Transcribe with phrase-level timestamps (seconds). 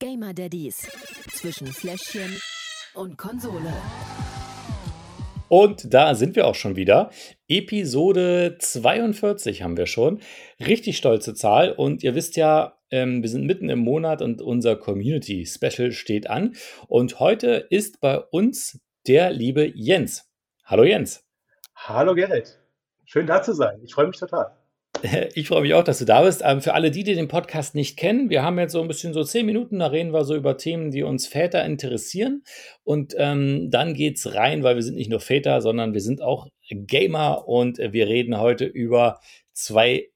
[0.00, 0.88] Gamer Daddies
[1.32, 2.40] zwischen Fläschchen
[2.94, 3.72] und Konsole.
[5.48, 7.10] Und da sind wir auch schon wieder.
[7.48, 10.20] Episode 42 haben wir schon.
[10.60, 11.72] Richtig stolze Zahl.
[11.72, 16.30] Und ihr wisst ja, ähm, wir sind mitten im Monat und unser Community Special steht
[16.30, 16.54] an.
[16.86, 20.30] Und heute ist bei uns der liebe Jens.
[20.64, 21.24] Hallo Jens.
[21.74, 22.60] Hallo Gerrit.
[23.04, 23.80] Schön da zu sein.
[23.82, 24.57] Ich freue mich total.
[25.34, 26.42] Ich freue mich auch, dass du da bist.
[26.44, 29.12] Ähm, für alle die, die den Podcast nicht kennen, wir haben jetzt so ein bisschen
[29.12, 32.42] so zehn Minuten, da reden wir so über Themen, die uns Väter interessieren.
[32.84, 36.48] Und ähm, dann es rein, weil wir sind nicht nur Väter, sondern wir sind auch
[36.70, 39.20] Gamer und wir reden heute über
[39.52, 40.08] zwei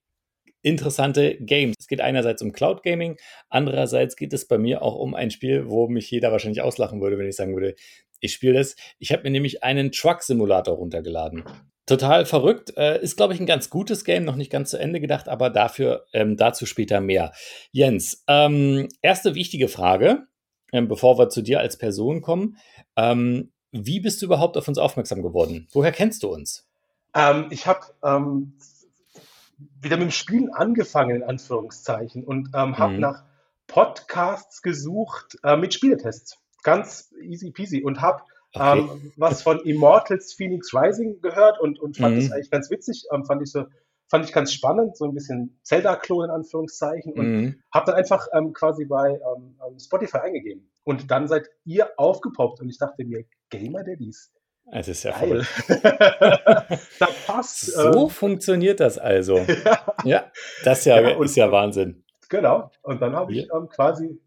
[0.62, 1.75] interessante Games.
[1.78, 3.17] Es geht einerseits um Cloud Gaming,
[3.48, 7.19] andererseits geht es bei mir auch um ein Spiel, wo mich jeder wahrscheinlich auslachen würde,
[7.19, 7.75] wenn ich sagen würde,
[8.23, 8.77] ich spiele das.
[8.99, 11.45] Ich habe mir nämlich einen Truck Simulator runtergeladen.
[11.87, 12.73] Total verrückt.
[12.77, 15.51] Äh, ist, glaube ich, ein ganz gutes Game, noch nicht ganz zu Ende gedacht, aber
[15.51, 17.33] dafür ähm, dazu später mehr.
[17.73, 20.29] Jens, ähm, erste wichtige Frage,
[20.73, 22.57] ähm, bevor wir zu dir als Person kommen.
[22.97, 25.67] Ähm, wie bist du überhaupt auf uns aufmerksam geworden?
[25.73, 26.69] Woher kennst du uns?
[27.14, 28.57] Ähm, ich habe ähm,
[29.81, 33.01] wieder mit dem Spielen angefangen, in Anführungszeichen, und habe mhm.
[33.01, 33.25] nach
[33.67, 36.42] Podcasts gesucht äh, mit Spieletests.
[36.62, 38.22] Ganz easy peasy und habe
[38.55, 38.80] Okay.
[38.80, 42.20] Ähm, was von Immortals Phoenix Rising gehört und, und fand mhm.
[42.20, 43.06] das eigentlich ganz witzig.
[43.10, 43.64] Ähm, fand ich so,
[44.08, 47.62] fand ich ganz spannend, so ein bisschen Zelda-Klo in Anführungszeichen und mhm.
[47.72, 50.70] habe dann einfach ähm, quasi bei ähm, ähm, Spotify eingegeben.
[50.84, 54.30] Und dann seid ihr aufgepoppt und ich dachte mir, Gamer Daddies.
[54.70, 55.46] Es ist ja Geil.
[56.98, 57.72] das passt.
[57.72, 59.38] So ähm, funktioniert das also.
[59.64, 59.94] ja.
[60.05, 62.05] ja, das ja, ja ist ja Wahnsinn.
[62.28, 62.70] Genau.
[62.83, 64.20] Und dann habe ich ähm, quasi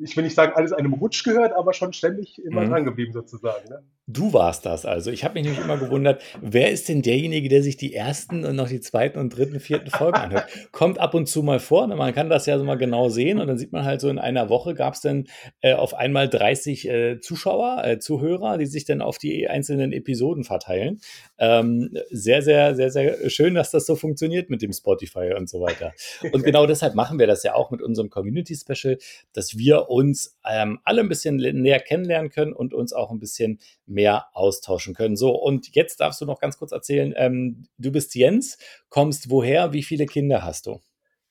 [0.00, 2.70] ich will nicht sagen, alles einem Rutsch gehört, aber schon ständig immer mhm.
[2.70, 3.68] dran geblieben sozusagen.
[3.68, 3.82] Ne?
[4.12, 5.10] Du warst das also.
[5.10, 8.56] Ich habe mich nämlich immer gewundert, wer ist denn derjenige, der sich die ersten und
[8.56, 10.46] noch die zweiten und dritten, vierten Folgen anhört?
[10.72, 11.94] Kommt ab und zu mal vor, ne?
[11.94, 14.18] man kann das ja so mal genau sehen und dann sieht man halt so in
[14.18, 15.26] einer Woche gab es dann
[15.60, 20.42] äh, auf einmal 30 äh, Zuschauer, äh, Zuhörer, die sich dann auf die einzelnen Episoden
[20.42, 21.00] verteilen.
[21.38, 25.60] Ähm, sehr, sehr, sehr, sehr schön, dass das so funktioniert mit dem Spotify und so
[25.60, 25.92] weiter.
[26.32, 28.98] Und genau deshalb machen wir das ja auch mit unserem Community Special,
[29.34, 33.60] dass wir uns ähm, alle ein bisschen näher kennenlernen können und uns auch ein bisschen
[33.86, 35.16] mehr austauschen können.
[35.16, 39.72] So, und jetzt darfst du noch ganz kurz erzählen, ähm, du bist Jens, kommst woher,
[39.72, 40.80] wie viele Kinder hast du?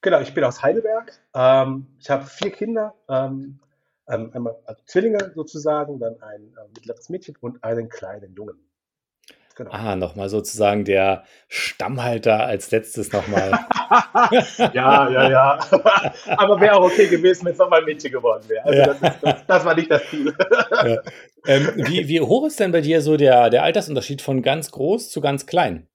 [0.02, 1.12] Genau, ich bin aus Heidelberg.
[1.34, 3.60] Ähm, ich habe vier Kinder, ähm,
[4.08, 8.69] ähm einmal also Zwillinge sozusagen, dann ein äh, mittleres Mädchen und einen kleinen Jungen.
[9.60, 9.72] Genau.
[9.72, 13.52] Ah, nochmal sozusagen der Stammhalter als letztes nochmal.
[14.74, 15.60] ja, ja, ja.
[16.38, 18.64] Aber wäre auch okay gewesen, wenn es nochmal ein Mädchen geworden wäre.
[18.64, 18.86] Also ja.
[18.86, 20.34] das, das, das, war nicht das Ziel.
[20.72, 21.02] ja.
[21.46, 25.10] ähm, wie, wie hoch ist denn bei dir so der, der Altersunterschied von ganz groß
[25.10, 25.90] zu ganz klein?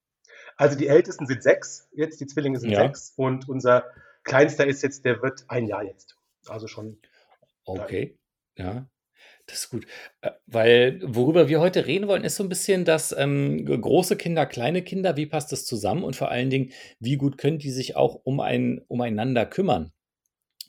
[0.58, 2.80] Also die Ältesten sind sechs, jetzt die Zwillinge sind ja.
[2.80, 3.84] sechs und unser
[4.24, 6.18] Kleinster ist jetzt, der wird ein Jahr jetzt.
[6.48, 6.98] Also schon.
[7.64, 8.18] Okay,
[8.58, 8.86] ja.
[9.46, 9.86] Das ist gut.
[10.22, 14.46] Äh, weil worüber wir heute reden wollen, ist so ein bisschen das ähm, große Kinder,
[14.46, 17.96] kleine Kinder, wie passt das zusammen und vor allen Dingen, wie gut können die sich
[17.96, 19.92] auch um ein, umeinander kümmern?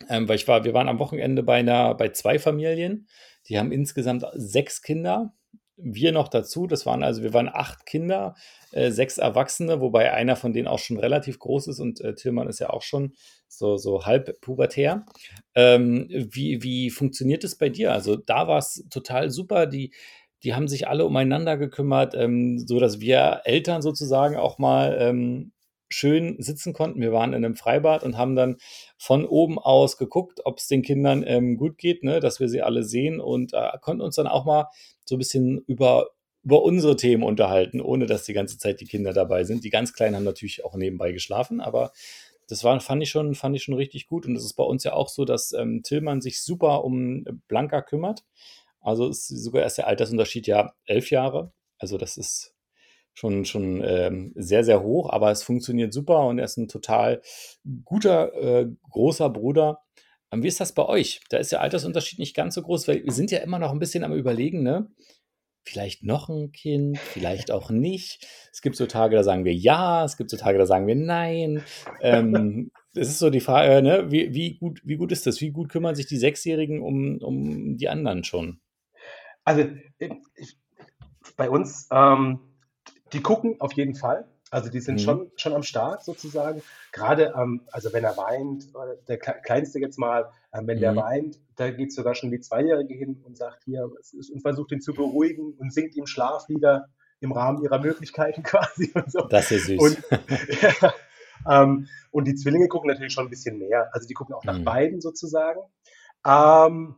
[0.09, 3.07] Ähm, weil ich war, wir waren am Wochenende bei einer, bei zwei Familien,
[3.47, 5.33] die haben insgesamt sechs Kinder
[5.77, 6.67] wir noch dazu.
[6.67, 8.35] Das waren also, wir waren acht Kinder,
[8.71, 12.47] äh, sechs Erwachsene, wobei einer von denen auch schon relativ groß ist und äh, Tillmann
[12.47, 13.13] ist ja auch schon
[13.57, 15.05] so, so halb pubertär.
[15.55, 17.91] Ähm, wie, wie funktioniert es bei dir?
[17.93, 19.65] Also da war es total super.
[19.65, 19.91] Die,
[20.43, 25.51] die haben sich alle umeinander gekümmert, ähm, so wir Eltern sozusagen auch mal ähm,
[25.89, 27.01] schön sitzen konnten.
[27.01, 28.57] Wir waren in einem Freibad und haben dann
[28.97, 32.61] von oben aus geguckt, ob es den Kindern ähm, gut geht, ne, dass wir sie
[32.61, 34.67] alle sehen und äh, konnten uns dann auch mal
[35.05, 36.09] so ein bisschen über,
[36.43, 39.63] über unsere Themen unterhalten, ohne dass die ganze Zeit die Kinder dabei sind.
[39.63, 41.91] Die ganz Kleinen haben natürlich auch nebenbei geschlafen, aber
[42.47, 44.25] das war, fand ich schon, fand ich schon richtig gut.
[44.25, 47.81] Und das ist bei uns ja auch so, dass ähm, Tillmann sich super um Blanca
[47.81, 48.23] kümmert.
[48.81, 51.51] Also ist sogar erst der Altersunterschied ja elf Jahre.
[51.79, 52.53] Also das ist
[53.13, 57.21] schon, schon ähm, sehr, sehr hoch, aber es funktioniert super und er ist ein total
[57.83, 59.81] guter, äh, großer Bruder.
[60.31, 61.21] Ähm, wie ist das bei euch?
[61.29, 63.79] Da ist der Altersunterschied nicht ganz so groß, weil wir sind ja immer noch ein
[63.79, 64.91] bisschen am Überlegen, ne?
[65.67, 68.27] Vielleicht noch ein Kind, vielleicht auch nicht.
[68.53, 70.95] Es gibt so Tage, da sagen wir ja, es gibt so Tage, da sagen wir
[70.95, 71.63] nein.
[72.01, 74.11] Ähm, es ist so die Frage, ne?
[74.11, 75.41] wie, wie, gut, wie gut ist das?
[75.41, 78.59] Wie gut kümmern sich die Sechsjährigen um, um die anderen schon?
[79.43, 79.63] Also
[79.97, 80.57] äh, ich,
[81.35, 82.39] bei uns ähm,
[83.11, 84.27] die gucken auf jeden Fall.
[84.55, 84.99] Also die sind mhm.
[84.99, 86.61] schon, schon am Start sozusagen.
[86.93, 90.81] Gerade, ähm, also wenn er weint, äh, der Kleinste jetzt mal, äh, wenn mhm.
[90.81, 94.79] der weint, da geht sogar schon die Zweijährige hin und sagt hier und versucht ihn
[94.79, 96.87] zu beruhigen und singt ihm Schlaflieder
[97.19, 99.27] im Rahmen ihrer Möglichkeiten quasi und so.
[99.27, 99.77] Das ist süß.
[99.77, 100.01] Und,
[100.61, 100.93] ja,
[101.63, 103.89] ähm, und die Zwillinge gucken natürlich schon ein bisschen mehr.
[103.91, 104.63] Also die gucken auch nach mhm.
[104.63, 105.59] beiden sozusagen.
[106.25, 106.95] Ähm,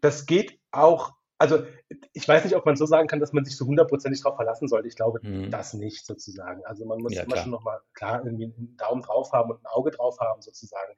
[0.00, 1.64] das geht auch, also
[2.12, 4.68] ich weiß nicht, ob man so sagen kann, dass man sich so hundertprozentig darauf verlassen
[4.68, 4.88] sollte.
[4.88, 5.50] Ich glaube Mhm.
[5.50, 6.64] das nicht sozusagen.
[6.64, 7.60] Also man muss Ja, immer schon klar.
[7.60, 10.94] nochmal klar irgendwie einen Daumen drauf haben und ein Auge drauf haben sozusagen.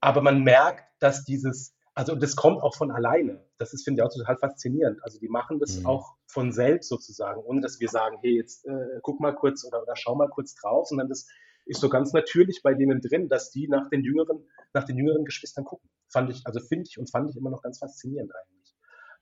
[0.00, 3.44] Aber man merkt, dass dieses, also das kommt auch von alleine.
[3.58, 5.02] Das ist, finde ich, auch total faszinierend.
[5.02, 5.86] Also die machen das Mhm.
[5.86, 9.82] auch von selbst sozusagen, ohne dass wir sagen, hey, jetzt äh, guck mal kurz oder,
[9.82, 11.26] oder schau mal kurz drauf, sondern das
[11.66, 15.24] ist so ganz natürlich bei denen drin, dass die nach den jüngeren, nach den jüngeren
[15.24, 15.90] Geschwistern gucken.
[16.08, 18.67] Fand ich, also finde ich und fand ich immer noch ganz faszinierend eigentlich.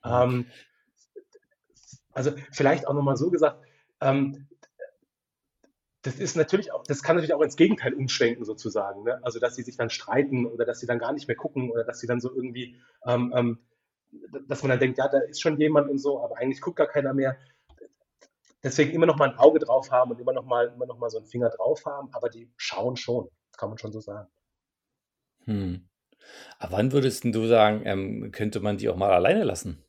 [0.06, 0.46] Ähm,
[2.12, 3.62] also vielleicht auch nochmal so gesagt,
[4.00, 4.48] ähm,
[6.06, 9.02] das ist natürlich auch, das kann natürlich auch ins Gegenteil umschwenken sozusagen.
[9.02, 9.18] Ne?
[9.22, 11.84] Also dass sie sich dann streiten oder dass sie dann gar nicht mehr gucken oder
[11.84, 13.58] dass sie dann so irgendwie, ähm, ähm,
[14.46, 16.86] dass man dann denkt, ja, da ist schon jemand und so, aber eigentlich guckt gar
[16.86, 17.36] keiner mehr.
[18.62, 21.10] Deswegen immer noch mal ein Auge drauf haben und immer noch mal, immer noch mal
[21.10, 24.28] so einen Finger drauf haben, aber die schauen schon, kann man schon so sagen.
[25.44, 25.88] Hm.
[26.58, 29.82] Aber wann würdest denn du sagen, ähm, könnte man die auch mal alleine lassen?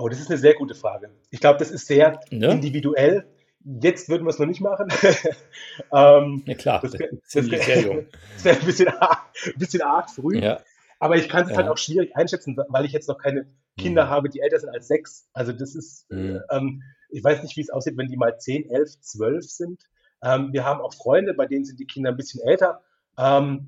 [0.00, 1.10] Oh, das ist eine sehr gute Frage.
[1.30, 2.50] Ich glaube, das ist sehr Ne?
[2.52, 3.26] individuell.
[3.64, 4.88] Jetzt würden wir es noch nicht machen.
[5.92, 7.10] ähm, Ja klar, das wäre
[8.42, 10.38] wär ein, bisschen ein bisschen arg früh.
[10.38, 10.60] Ja,
[10.98, 11.72] Aber ich kann es halt ja.
[11.72, 14.10] auch schwierig einschätzen, weil ich jetzt noch keine Kinder Hm.
[14.10, 15.28] habe, die älter sind als sechs.
[15.34, 16.40] Also das ist, äh, Hm.
[16.50, 19.82] ähm, ich weiß nicht, wie es aussieht, wenn die mal zehn, elf, zwölf sind.
[20.22, 22.82] Ähm, wir haben auch Freunde, bei denen sind die Kinder ein bisschen älter.
[23.18, 23.66] Ähm,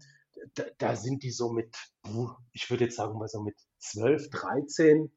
[0.54, 1.76] da, da sind die so mit,
[2.52, 5.10] ich würde jetzt sagen mal so mit zwölf, dreizehn.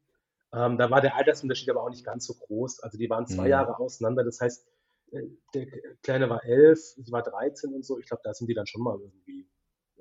[0.54, 2.80] Ähm, da war der Altersunterschied aber auch nicht ganz so groß.
[2.80, 3.50] Also die waren zwei Hm.
[3.50, 4.24] Jahre auseinander.
[4.24, 4.66] Das heißt,
[5.12, 5.22] äh,
[5.54, 5.66] der
[6.02, 7.98] Kleine war elf, sie war 13 und so.
[7.98, 9.48] Ich glaube, da sind die dann schon mal irgendwie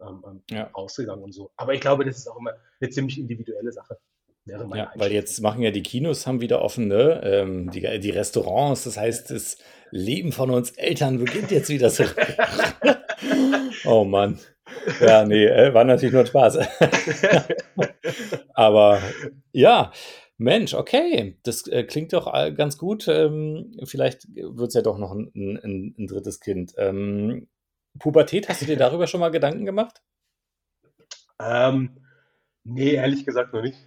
[0.02, 0.64] ähm, ähm, Ja.
[0.76, 1.52] rausgegangen und so.
[1.58, 3.98] Aber ich glaube, das ist auch immer eine ziemlich individuelle Sache.
[4.48, 7.20] Ja, weil jetzt machen ja die Kinos haben wieder offen, ne?
[7.24, 9.58] Ähm, die, die Restaurants, das heißt, das
[9.90, 12.04] Leben von uns Eltern beginnt jetzt wieder so.
[13.86, 14.40] Oh Mann.
[15.00, 16.60] Ja, nee, äh, war natürlich nur Spaß.
[18.54, 19.02] Aber
[19.52, 19.92] ja,
[20.38, 23.08] Mensch, okay, das äh, klingt doch äh, ganz gut.
[23.08, 26.74] Ähm, vielleicht wird es ja doch noch ein, ein, ein drittes Kind.
[26.78, 27.48] Ähm,
[28.00, 30.02] Pubertät, hast du dir darüber schon mal Gedanken gemacht?
[31.40, 31.98] ähm,
[32.64, 33.78] nee, ehrlich gesagt noch nicht.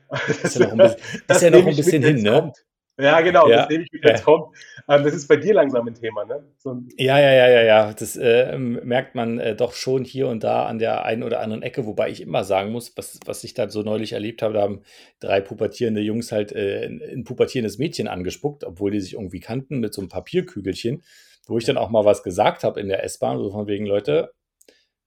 [0.43, 2.33] Ist ja noch ein bisschen, ist ja noch ein bisschen hin, ne?
[2.33, 2.65] kommt.
[3.01, 4.25] Ja, genau, Ja, das nehme ich mit, wenn es ja.
[4.25, 4.57] kommt.
[4.89, 6.45] Ähm, das ist bei dir langsam ein Thema, ne?
[6.59, 7.93] So ein, Ja, ja, ja, ja, ja.
[7.93, 11.63] Das äh, merkt man äh, doch schon hier und da an der einen oder anderen
[11.63, 14.63] Ecke, wobei ich immer sagen muss, was, was ich da so neulich erlebt habe, da
[14.63, 14.83] haben
[15.21, 19.79] drei pubertierende Jungs halt äh, ein, ein pubertierendes Mädchen angespuckt, obwohl die sich irgendwie kannten
[19.79, 21.05] mit so einem Papierkügelchen,
[21.47, 24.33] wo ich dann auch mal was gesagt habe in der S-Bahn, so von wegen, Leute,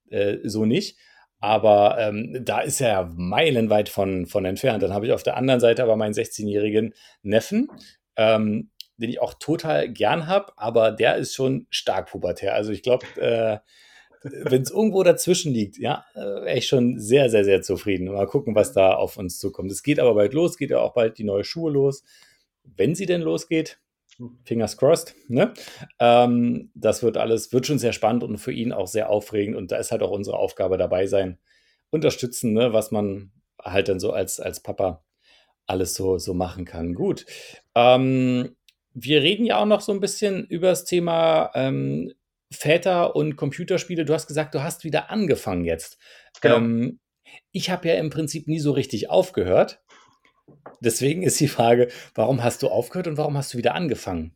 [0.09, 0.97] äh, so nicht.
[1.41, 4.83] Aber ähm, da ist er ja meilenweit von, von entfernt.
[4.83, 6.93] Dann habe ich auf der anderen Seite aber meinen 16-jährigen
[7.23, 7.69] Neffen,
[8.15, 12.53] ähm, den ich auch total gern habe, aber der ist schon stark pubertär.
[12.53, 13.57] Also ich glaube, äh,
[14.23, 18.13] wenn es irgendwo dazwischen liegt, ja, äh, wäre ich schon sehr, sehr, sehr zufrieden.
[18.13, 19.71] Mal gucken, was da auf uns zukommt.
[19.71, 22.03] Es geht aber bald los, geht ja auch bald die neue Schuhe los.
[22.63, 23.79] Wenn sie denn losgeht,
[24.43, 25.53] Fingers crossed, ne?
[25.99, 29.55] Ähm, das wird alles, wird schon sehr spannend und für ihn auch sehr aufregend.
[29.55, 31.39] Und da ist halt auch unsere Aufgabe dabei sein,
[31.89, 33.31] unterstützen, ne, was man
[33.61, 35.03] halt dann so als, als Papa
[35.65, 36.93] alles so, so machen kann.
[36.93, 37.25] Gut.
[37.75, 38.55] Ähm,
[38.93, 42.13] wir reden ja auch noch so ein bisschen über das Thema ähm,
[42.51, 44.05] Väter und Computerspiele.
[44.05, 45.97] Du hast gesagt, du hast wieder angefangen jetzt.
[46.41, 46.57] genau.
[46.57, 46.99] Ähm,
[47.53, 49.80] ich habe ja im Prinzip nie so richtig aufgehört.
[50.79, 54.35] Deswegen ist die Frage, warum hast du aufgehört und warum hast du wieder angefangen?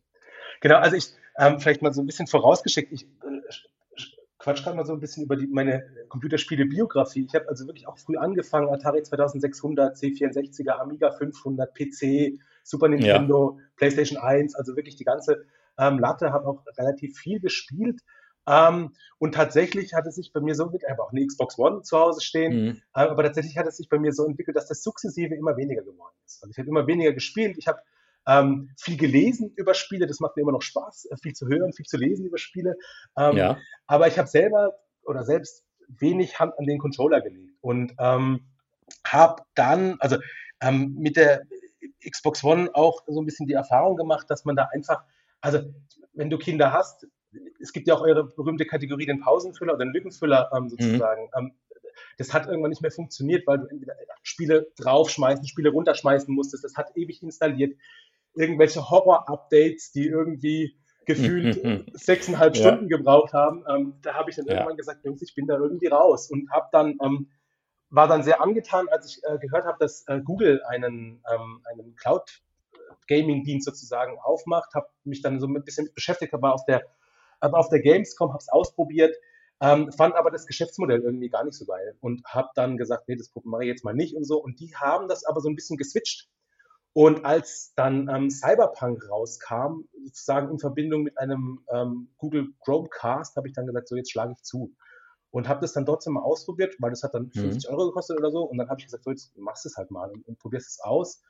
[0.61, 1.07] Genau, also ich,
[1.37, 3.65] ähm, vielleicht mal so ein bisschen vorausgeschickt, ich äh, sch-
[3.97, 7.25] sch- quatsch gerade mal so ein bisschen über die, meine Computerspiele-Biografie.
[7.27, 12.95] Ich habe also wirklich auch früh angefangen, Atari 2600, C64er, Amiga 500, PC, Super Ja.
[12.95, 15.45] Nintendo, PlayStation 1, also wirklich die ganze
[15.77, 18.01] ähm, Latte, habe auch relativ viel gespielt.
[18.47, 21.57] Ähm, und tatsächlich hat es sich bei mir so entwickelt, ich habe auch eine Xbox
[21.57, 22.69] One zu Hause stehen, Mhm.
[22.69, 25.81] ähm, aber tatsächlich hat es sich bei mir so entwickelt, dass das sukzessive immer weniger
[25.83, 26.43] geworden ist.
[26.43, 27.79] Also ich habe immer weniger gespielt, ich habe
[28.27, 31.73] ähm, viel gelesen über Spiele, das macht mir immer noch Spaß, äh, viel zu hören,
[31.73, 32.75] viel zu lesen über Spiele.
[33.17, 33.57] Ähm, Ja.
[33.87, 34.73] aber ich habe selber
[35.03, 38.47] oder selbst wenig Hand an den Controller gelegt und ähm,
[39.05, 40.17] habe dann, also
[40.61, 41.43] ähm, mit der
[42.09, 45.03] Xbox One auch so ein bisschen die Erfahrung gemacht, dass man da einfach,
[45.41, 45.59] also
[46.13, 47.07] wenn du Kinder hast,
[47.59, 51.29] es gibt ja auch eure berühmte Kategorie, den Pausenfüller oder den Lückenfüller ähm, sozusagen.
[51.37, 51.53] Ähm,
[52.17, 56.63] das hat irgendwann nicht mehr funktioniert, weil du entweder Spiele draufschmeißen, Spiele runterschmeißen musstest.
[56.63, 57.77] Das hat ewig installiert.
[58.35, 61.85] Irgendwelche Horror-Updates, die irgendwie gefühlt Mhm.
[61.93, 62.61] sechseinhalb Ja.
[62.61, 63.63] Stunden gebraucht haben.
[63.69, 64.53] Ähm, da habe ich dann Ja.
[64.53, 67.29] irgendwann gesagt, Jungs, ich bin da irgendwie raus und habe dann ähm,
[67.89, 71.95] war dann sehr angetan, als ich äh, gehört habe, dass äh, Google einen, ähm, einen
[71.95, 72.41] Cloud
[73.07, 76.83] Gaming-Dienst sozusagen aufmacht, habe mich dann so ein bisschen beschäftigt, war auf der,
[77.39, 79.15] aber auf der Gamescom, habe es ausprobiert,
[79.61, 83.15] ähm, fand aber das Geschäftsmodell irgendwie gar nicht so geil und habe dann gesagt, nee,
[83.15, 84.41] das mache ich jetzt mal nicht und so.
[84.41, 86.29] Und die haben das aber so ein bisschen geswitcht.
[86.93, 93.47] Und als dann ähm, Cyberpunk rauskam, sozusagen in Verbindung mit einem ähm, Google Chromecast, habe
[93.47, 94.73] ich dann gesagt, so jetzt schlage ich zu.
[95.29, 97.75] Und habe das dann trotzdem mal ausprobiert, weil das hat dann 50 mhm.
[97.75, 98.43] Euro gekostet oder so.
[98.43, 100.69] Und dann habe ich gesagt, so jetzt machst du es halt mal und, und probierst
[100.69, 101.21] es aus.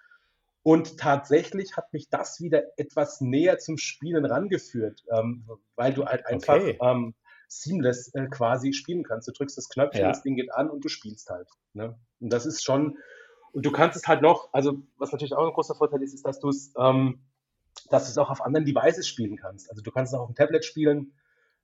[0.67, 6.25] Und tatsächlich hat mich das wieder etwas näher zum Spielen rangeführt, ähm, weil du halt
[6.25, 6.79] einfach okay.
[6.81, 7.13] ähm,
[7.47, 9.27] seamless äh, quasi spielen kannst.
[9.27, 10.07] Du drückst das Knöpfchen, ja.
[10.07, 11.47] das Ding geht an und du spielst halt.
[11.73, 11.95] Ne?
[12.19, 12.97] Und das ist schon,
[13.51, 16.25] und du kannst es halt noch, also was natürlich auch ein großer Vorteil ist, ist,
[16.25, 17.19] dass du es, ähm,
[17.91, 19.69] dass du es auch auf anderen Devices spielen kannst.
[19.69, 21.13] Also du kannst es auch auf dem Tablet spielen,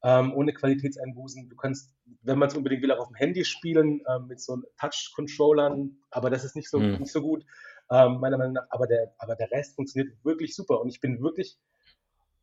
[0.03, 1.49] ähm, ohne Qualitätseinbußen.
[1.49, 1.91] Du kannst,
[2.21, 6.29] wenn man es unbedingt will, auch auf dem Handy spielen, ähm, mit so Touch-Controllern, aber
[6.29, 6.99] das ist nicht so, mhm.
[6.99, 7.43] nicht so gut
[7.91, 8.65] ähm, meiner Meinung nach.
[8.69, 11.57] Aber der, aber der Rest funktioniert wirklich super und ich bin wirklich,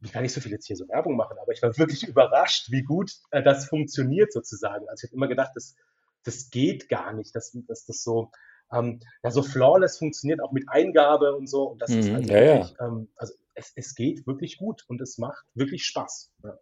[0.03, 2.71] ich kann nicht so viel jetzt hier so Werbung machen, aber ich war wirklich überrascht,
[2.71, 4.89] wie gut äh, das funktioniert sozusagen.
[4.89, 5.75] Also ich habe immer gedacht, das,
[6.25, 8.31] das geht gar nicht, dass, dass das so,
[8.73, 11.71] ähm, ja, so flawless funktioniert, auch mit Eingabe und so.
[11.71, 12.87] Und das mhm, ist also ja, wirklich, ja.
[12.87, 16.31] Ähm, also es, es geht wirklich gut und es macht wirklich Spaß.
[16.45, 16.59] Ja.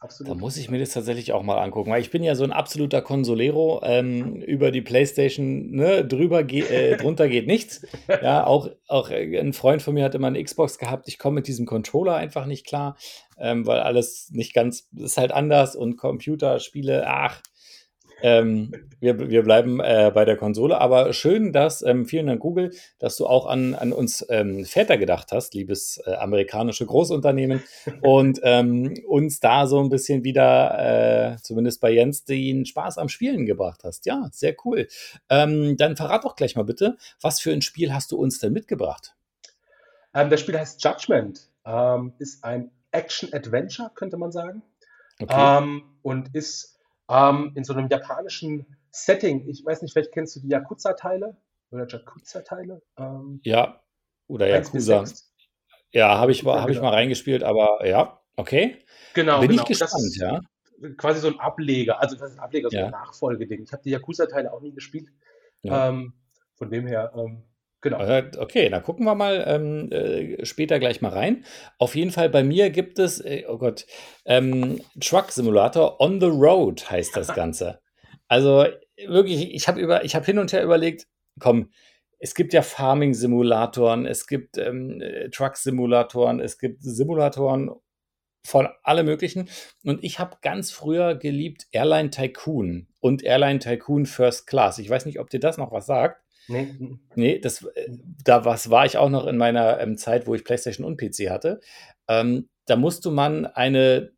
[0.00, 0.30] Absolut.
[0.30, 2.52] Da muss ich mir das tatsächlich auch mal angucken, weil ich bin ja so ein
[2.52, 3.80] absoluter Consolero.
[3.82, 7.84] Ähm, über die Playstation ne, drüber ge äh, drunter geht nichts.
[8.06, 11.08] Ja, auch, auch äh, ein Freund von mir hat immer eine Xbox gehabt.
[11.08, 12.96] Ich komme mit diesem Controller einfach nicht klar,
[13.38, 17.42] ähm, weil alles nicht ganz ist halt anders und Computerspiele, ach,
[18.22, 22.72] ähm, wir, wir bleiben äh, bei der Konsole, aber schön, dass, ähm, vielen Dank Google,
[22.98, 27.62] dass du auch an, an uns ähm, Väter gedacht hast, liebes äh, amerikanische Großunternehmen,
[28.02, 33.08] und ähm, uns da so ein bisschen wieder, äh, zumindest bei Jens, den Spaß am
[33.08, 34.06] Spielen gebracht hast.
[34.06, 34.88] Ja, sehr cool.
[35.28, 38.52] Ähm, dann verrat doch gleich mal bitte, was für ein Spiel hast du uns denn
[38.52, 39.14] mitgebracht?
[40.14, 41.50] Ähm, das Spiel heißt Judgment,
[42.18, 44.62] ist ein Action-Adventure, könnte man sagen,
[45.20, 45.82] okay.
[46.00, 46.77] und ist
[47.08, 49.48] ähm, in so einem japanischen Setting.
[49.48, 51.36] Ich weiß nicht, vielleicht kennst du die Yakuza-Teile
[51.70, 52.82] oder Yakuza-Teile?
[52.96, 53.80] Ähm, ja,
[54.26, 55.04] oder Yakuza.
[55.90, 58.84] Ja, habe ich, mal, hab ich mal reingespielt, aber ja, okay.
[59.14, 59.40] Genau.
[59.40, 59.62] Bin genau.
[59.62, 60.40] ich gespannt, ja.
[60.96, 62.84] Quasi so ein Ableger, also das ist ein Ableger, so ja.
[62.84, 63.64] ein Nachfolgeding.
[63.64, 65.08] Ich habe die Yakuza-Teile auch nie gespielt.
[65.62, 65.88] Ja.
[65.88, 66.12] Ähm,
[66.54, 67.42] von dem her, ähm,
[67.80, 68.00] Genau.
[68.00, 71.44] Äh, okay, dann gucken wir mal ähm, äh, später gleich mal rein.
[71.78, 73.86] Auf jeden Fall bei mir gibt es, äh, oh Gott,
[74.24, 77.80] ähm, Truck Simulator on the Road heißt das Ganze.
[78.28, 78.66] also
[79.06, 81.06] wirklich, ich habe über, hin und her überlegt,
[81.38, 81.70] komm,
[82.18, 87.70] es gibt ja Farming-Simulatoren, es gibt ähm, äh, Truck-Simulatoren, es gibt Simulatoren
[88.44, 89.48] von alle möglichen.
[89.84, 94.78] Und ich habe ganz früher geliebt Airline Tycoon und Airline Tycoon First Class.
[94.78, 96.22] Ich weiß nicht, ob dir das noch was sagt.
[96.48, 96.74] Nee.
[97.14, 97.90] Nee, das, äh,
[98.24, 101.30] da was war ich auch noch in meiner ähm, Zeit, wo ich PlayStation und PC
[101.30, 101.60] hatte.
[102.08, 104.12] Ähm, da musste man eine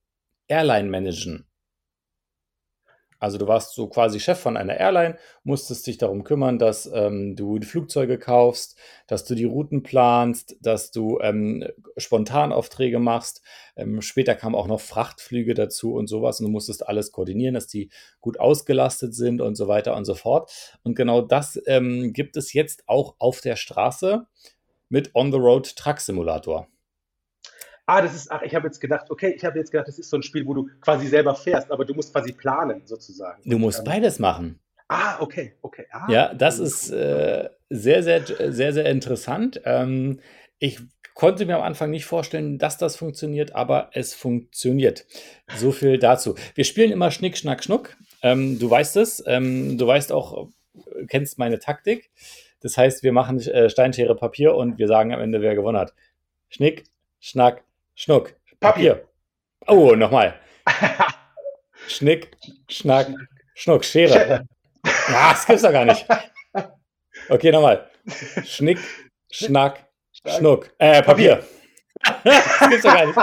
[0.48, 1.49] Airline managen.
[3.20, 7.36] Also du warst so quasi Chef von einer Airline, musstest dich darum kümmern, dass ähm,
[7.36, 11.64] du die Flugzeuge kaufst, dass du die Routen planst, dass du ähm,
[11.98, 13.42] Spontanaufträge machst.
[13.76, 17.66] Ähm, später kamen auch noch Frachtflüge dazu und sowas und du musstest alles koordinieren, dass
[17.66, 20.50] die gut ausgelastet sind und so weiter und so fort.
[20.82, 24.26] Und genau das ähm, gibt es jetzt auch auf der Straße
[24.88, 26.66] mit On-the-Road Truck Simulator
[27.90, 30.10] ah, das ist, ach, ich habe jetzt gedacht, okay, ich habe jetzt gedacht, das ist
[30.10, 33.42] so ein Spiel, wo du quasi selber fährst, aber du musst quasi planen, sozusagen.
[33.44, 34.60] Du musst beides machen.
[34.88, 35.86] Ah, okay, okay.
[35.90, 39.60] Ah, ja, das ist äh, sehr, sehr, sehr, sehr interessant.
[39.64, 40.20] Ähm,
[40.58, 40.80] ich
[41.14, 45.06] konnte mir am Anfang nicht vorstellen, dass das funktioniert, aber es funktioniert.
[45.56, 46.34] So viel dazu.
[46.54, 47.96] Wir spielen immer Schnick, Schnack, Schnuck.
[48.22, 49.22] Ähm, du weißt es.
[49.26, 50.48] Ähm, du weißt auch,
[51.08, 52.10] kennst meine Taktik.
[52.60, 55.94] Das heißt, wir machen äh, Steinschere Papier und wir sagen am Ende, wer gewonnen hat.
[56.48, 56.84] Schnick,
[57.20, 57.62] Schnack,
[57.94, 58.34] Schnuck.
[58.60, 59.08] Papier.
[59.66, 60.38] Oh, nochmal.
[61.86, 62.36] Schnick,
[62.68, 63.08] Schnack,
[63.54, 63.84] Schnuck.
[63.84, 64.46] Schere.
[64.84, 66.06] Ah, das gibt's doch gar nicht.
[67.28, 67.90] Okay, nochmal.
[68.44, 68.78] Schnick,
[69.30, 69.86] Schnack,
[70.26, 70.72] Schnuck.
[70.78, 71.44] Äh, Papier.
[72.24, 73.18] das gibt's doch gar nicht.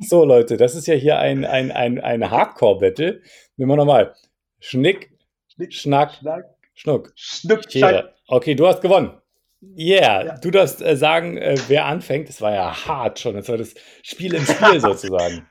[0.00, 3.22] So, Leute, das ist ja hier ein, ein, ein, ein Hardcore-Battle.
[3.56, 4.14] Nehmen wir nochmal.
[4.60, 5.10] Schnick,
[5.48, 6.44] Schnick Schnack, Schnack,
[6.74, 7.12] Schnuck.
[7.14, 8.14] Schnuck, Schere.
[8.28, 9.20] Okay, du hast gewonnen.
[9.62, 10.38] Yeah, ja.
[10.38, 12.28] du darfst äh, sagen, äh, wer anfängt.
[12.28, 13.34] Das war ja hart schon.
[13.34, 15.48] Das war das Spiel im Spiel sozusagen.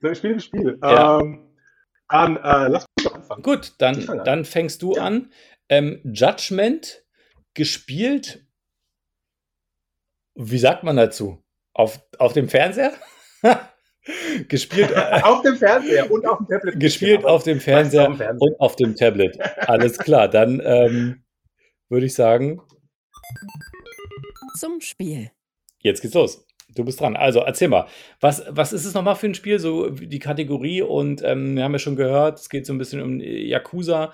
[0.00, 0.78] Das Spiel im Spiel.
[0.82, 1.20] Ja.
[1.20, 1.46] Ähm,
[2.08, 3.42] dann äh, lass mich doch anfangen.
[3.42, 5.04] Gut, dann, dann fängst du ja.
[5.04, 5.32] an.
[5.68, 7.04] Ähm, Judgment
[7.54, 8.44] gespielt.
[10.34, 11.44] Wie sagt man dazu?
[11.74, 12.92] Auf, auf dem Fernseher?
[14.48, 16.80] gespielt äh, auf dem Fernseher und auf dem Tablet.
[16.80, 19.38] Gespielt auf dem Fernseher, auf dem Fernseher und auf dem Tablet.
[19.68, 21.22] Alles klar, dann ähm,
[21.88, 22.60] würde ich sagen,
[24.56, 25.30] zum Spiel.
[25.80, 26.46] Jetzt geht's los.
[26.74, 27.16] Du bist dran.
[27.16, 27.86] Also erzähl mal,
[28.20, 30.82] was, was ist es nochmal für ein Spiel, so die Kategorie?
[30.82, 34.12] Und ähm, wir haben ja schon gehört, es geht so ein bisschen um Yakuza.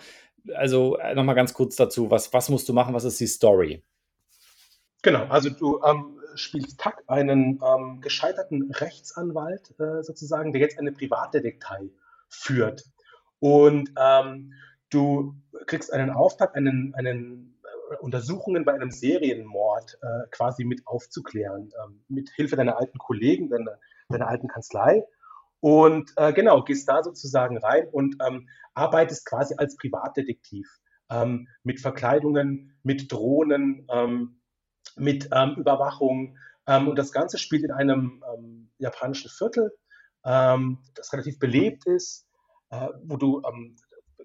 [0.54, 3.82] Also äh, nochmal ganz kurz dazu, was, was musst du machen, was ist die Story?
[5.02, 10.92] Genau, also du ähm, spielst Tak, einen ähm, gescheiterten Rechtsanwalt äh, sozusagen, der jetzt eine
[10.92, 11.90] Privatdetektei
[12.28, 12.84] führt.
[13.38, 14.54] Und ähm,
[14.90, 15.34] du
[15.66, 17.55] kriegst einen Auftrag, einen, einen
[18.00, 23.78] Untersuchungen bei einem Serienmord äh, quasi mit aufzuklären, ähm, mit Hilfe deiner alten Kollegen, deiner,
[24.08, 25.04] deiner alten Kanzlei.
[25.60, 30.68] Und äh, genau, gehst da sozusagen rein und ähm, arbeitest quasi als Privatdetektiv
[31.10, 34.40] ähm, mit Verkleidungen, mit Drohnen, ähm,
[34.96, 36.36] mit ähm, Überwachung.
[36.66, 38.22] Ähm, und das Ganze spielt in einem
[38.78, 39.72] japanischen Viertel,
[40.22, 42.26] das relativ belebt ist,
[42.70, 43.42] äh, wo du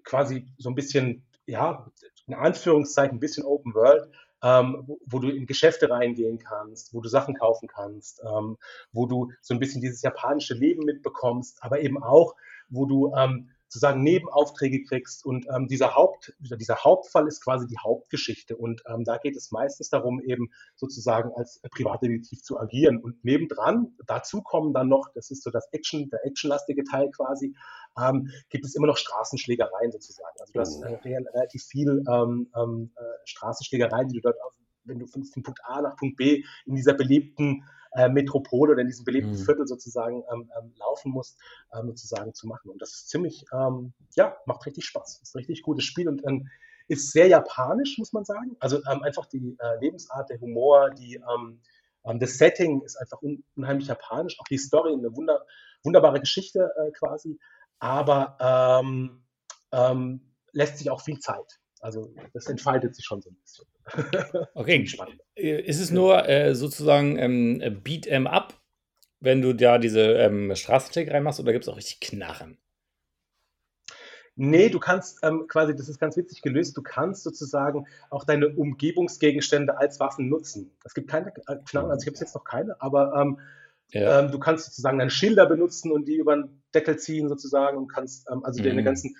[0.02, 1.90] quasi so ein bisschen ja,
[2.26, 4.08] in Anführungszeichen ein bisschen Open World,
[4.42, 8.58] ähm, wo, wo, du in Geschäfte reingehen kannst, wo du Sachen kaufen kannst, ähm,
[8.92, 12.34] wo du so ein bisschen dieses japanische Leben mitbekommst, aber eben auch,
[12.68, 15.24] wo du ähm, sozusagen Nebenaufträge kriegst.
[15.24, 18.54] Und ähm, dieser, Haupt, dieser Hauptfall ist quasi die Hauptgeschichte.
[18.54, 22.98] Und ähm, da geht es meistens darum, eben sozusagen als Privatdetektiv zu agieren.
[22.98, 27.56] Und nebendran, dazu kommen dann noch, das ist so das Action, der actionlastige Teil quasi,
[27.98, 30.36] ähm, gibt es immer noch Straßenschlägereien sozusagen.
[30.38, 30.84] Also du hast oh.
[30.84, 34.52] äh, relativ viel ähm, ähm, äh, Straßenschlägereien, die du dort, auf,
[34.84, 38.88] wenn du von, Punkt A nach Punkt B in dieser belebten äh, Metropole oder in
[38.88, 39.44] diesem belebten mhm.
[39.44, 41.38] Viertel sozusagen ähm, ähm, laufen musst,
[41.74, 42.70] ähm, sozusagen zu machen.
[42.70, 45.20] Und das ist ziemlich, ähm, ja, macht richtig Spaß.
[45.20, 46.48] Das ist ein richtig gutes Spiel und ähm,
[46.88, 48.56] ist sehr japanisch, muss man sagen.
[48.60, 51.20] Also ähm, einfach die äh, Lebensart, der Humor, die,
[52.18, 54.36] das Setting ist einfach un unheimlich japanisch.
[54.40, 55.46] Auch die Story, eine wunder
[55.84, 57.38] wunderbare Geschichte äh, quasi,
[57.78, 58.82] aber
[60.52, 61.61] lässt sich auch viel Zeit.
[61.82, 63.66] Also das entfaltet sich schon so ein bisschen.
[64.54, 64.88] Okay.
[65.34, 68.54] Äh, ist es nur äh, sozusagen ähm, Beat em up,
[69.18, 72.56] wenn du da diese ähm, Straßencheck reinmachst, oder gibt es auch richtig Knarren?
[74.36, 78.48] Nee, du kannst ähm, quasi, das ist ganz witzig gelöst, du kannst sozusagen auch deine
[78.48, 80.70] Umgebungsgegenstände als Waffen nutzen.
[80.84, 83.40] Es gibt keine äh, Knarren, also ich habe jetzt noch keine, aber ähm,
[83.88, 84.20] ja.
[84.20, 87.88] ähm, du kannst sozusagen deine Schilder benutzen und die über den Deckel ziehen sozusagen und
[87.88, 88.68] kannst ähm, also mhm.
[88.68, 89.16] deine ganzen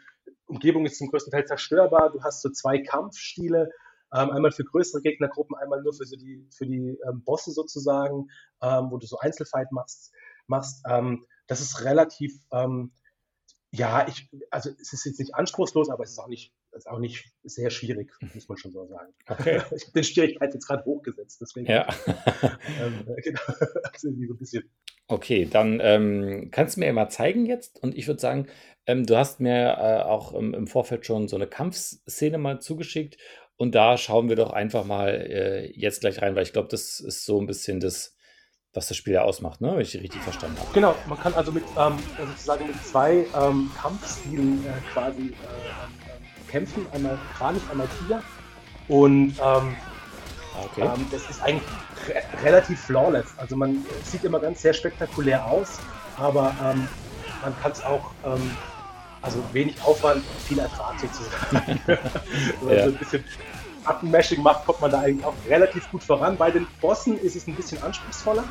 [0.53, 2.13] Umgebung ist zum größten Teil zerstörbar.
[2.13, 3.71] Du hast so zwei Kampfstile,
[4.15, 8.29] ähm, einmal für größere Gegnergruppen, einmal nur für, so die, für die ähm, Bosse sozusagen,
[8.63, 10.13] ähm, wo du so Einzelfight machst.
[10.47, 10.85] machst.
[10.89, 12.93] Ähm, das ist relativ, ähm,
[13.71, 16.99] ja, ich, also es ist jetzt nicht anspruchslos, aber es ist auch nicht, ist auch
[16.99, 19.15] nicht sehr schwierig, muss man schon so sagen.
[19.27, 19.63] Okay.
[19.75, 21.71] Ich habe den Schwierigkeit jetzt gerade hochgesetzt, deswegen.
[21.71, 21.89] Ja.
[22.81, 24.71] ähm, genau, das ist irgendwie so ein bisschen.
[25.13, 28.47] Okay, dann ähm, kannst du mir mal zeigen jetzt und ich würde sagen,
[28.87, 33.19] ähm, du hast mir äh, auch im, im Vorfeld schon so eine Kampfszene mal zugeschickt
[33.59, 36.99] und da schauen wir doch einfach mal äh, jetzt gleich rein, weil ich glaube, das
[36.99, 38.17] ist so ein bisschen das,
[38.73, 39.73] was das Spiel ja ausmacht, ne?
[39.73, 40.73] wenn ich richtig verstanden habe.
[40.73, 45.93] Genau, man kann also mit ähm, sozusagen mit zwei ähm, Kampfstilen äh, quasi äh, ähm,
[46.49, 48.23] kämpfen, einmal Kranich, einmal Tiger.
[48.89, 49.77] Und ähm,
[50.65, 50.83] okay.
[50.83, 51.69] Ähm, das ist eigentlich
[52.09, 53.27] re relativ flawless.
[53.37, 55.79] Also man sieht immer ganz sehr spektakulär aus,
[56.17, 56.89] aber ähm,
[57.43, 58.11] man kann es auch
[59.23, 61.81] also wenig Aufwand, viel Ertrag sozusagen.
[61.87, 61.99] Wenn
[62.77, 62.85] ja.
[62.85, 63.25] so ein bisschen
[63.85, 66.37] Button-Mashing macht, kommt man da eigentlich auch relativ gut voran.
[66.37, 68.45] Bei den Bossen ist es ein bisschen anspruchsvoller.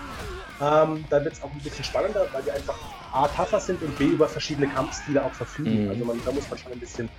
[0.62, 2.76] Ähm, da wird es auch ein bisschen spannender, weil die einfach
[3.12, 5.86] A, tougher sind und B, über verschiedene Kampfstile auch verfügen.
[5.86, 5.90] Mhm.
[5.90, 7.10] Also man, da muss man schon ein bisschen.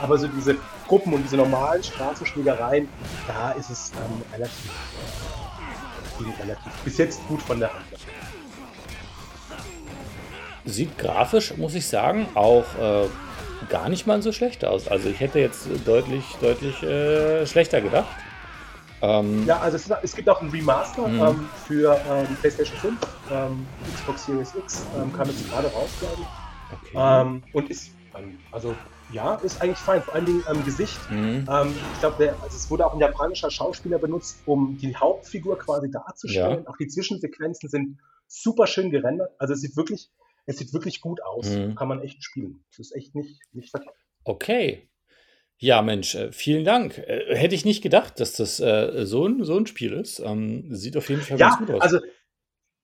[0.00, 2.88] Aber so diese Gruppen und diese normalen Straßenschlägereien,
[3.26, 4.70] da ist es ähm, relativ,
[6.20, 7.84] äh, relativ bis jetzt gut von der Hand.
[10.66, 13.08] Sieht grafisch, muss ich sagen, auch äh,
[13.70, 14.88] gar nicht mal so schlecht aus.
[14.88, 18.08] Also ich hätte jetzt deutlich, deutlich äh, schlechter gedacht.
[19.02, 21.20] Ähm, ja, also es, es, gibt auch ein Remaster mhm.
[21.20, 22.98] ähm, für ähm, PlayStation 5,
[23.30, 26.88] ähm, Xbox Series X, ähm, kam jetzt gerade raus, glaube ich.
[26.88, 26.96] Okay.
[26.96, 27.92] Ähm, und ist,
[28.52, 28.74] also
[29.12, 30.98] ja, ist eigentlich fein, vor allen Dingen am Gesicht.
[31.10, 31.40] Mhm.
[31.94, 36.62] ich glaube, also es wurde auch ein japanischer Schauspieler benutzt, um die Hauptfigur quasi darzustellen.
[36.64, 36.70] Ja.
[36.70, 39.32] Auch die Zwischensequenzen sind super schön gerendert.
[39.38, 40.10] Also es sieht wirklich
[40.50, 41.48] es sieht wirklich gut aus.
[41.48, 41.74] Mhm.
[41.76, 42.64] Kann man echt spielen.
[42.70, 43.94] Es ist echt nicht, nicht verkehrt.
[44.24, 44.89] Okay.
[45.62, 46.96] Ja, Mensch, äh, vielen Dank.
[46.96, 50.18] Äh, hätte ich nicht gedacht, dass das äh, so, ein, so ein Spiel ist.
[50.18, 51.82] Ähm, sieht auf jeden Fall ja, ganz gut aus.
[51.82, 52.00] Also,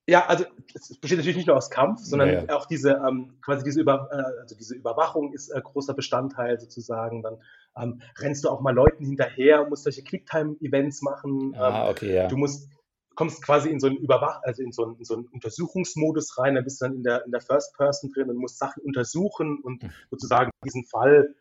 [0.06, 2.56] ja, also es besteht natürlich nicht nur aus Kampf, sondern ja, ja.
[2.56, 7.22] auch diese ähm, quasi diese, Über, äh, also diese Überwachung ist äh, großer Bestandteil sozusagen.
[7.22, 7.38] Dann
[7.80, 11.54] ähm, rennst du auch mal Leuten hinterher, musst solche Quicktime-Events machen.
[11.56, 12.28] Ah, okay, ja.
[12.28, 12.68] Du musst
[13.14, 16.54] kommst quasi in so einen Überwach, also in so einen, in so einen Untersuchungsmodus rein,
[16.54, 19.58] dann bist du dann in der, in der First Person drin und musst Sachen untersuchen
[19.62, 19.90] und hm.
[20.10, 21.34] sozusagen diesen Fall ähm,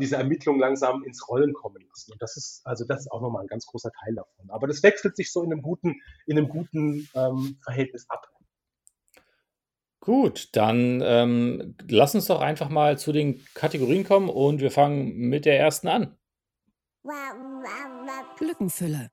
[0.00, 2.12] diese Ermittlung langsam ins Rollen kommen lassen.
[2.12, 4.50] Und das ist, also das ist auch nochmal ein ganz großer Teil davon.
[4.50, 8.26] Aber das wechselt sich so in einem guten, in einem guten ähm, Verhältnis ab.
[10.00, 15.28] Gut, dann ähm, lass uns doch einfach mal zu den Kategorien kommen und wir fangen
[15.28, 16.16] mit der ersten an.
[18.40, 19.10] Lückenfüller.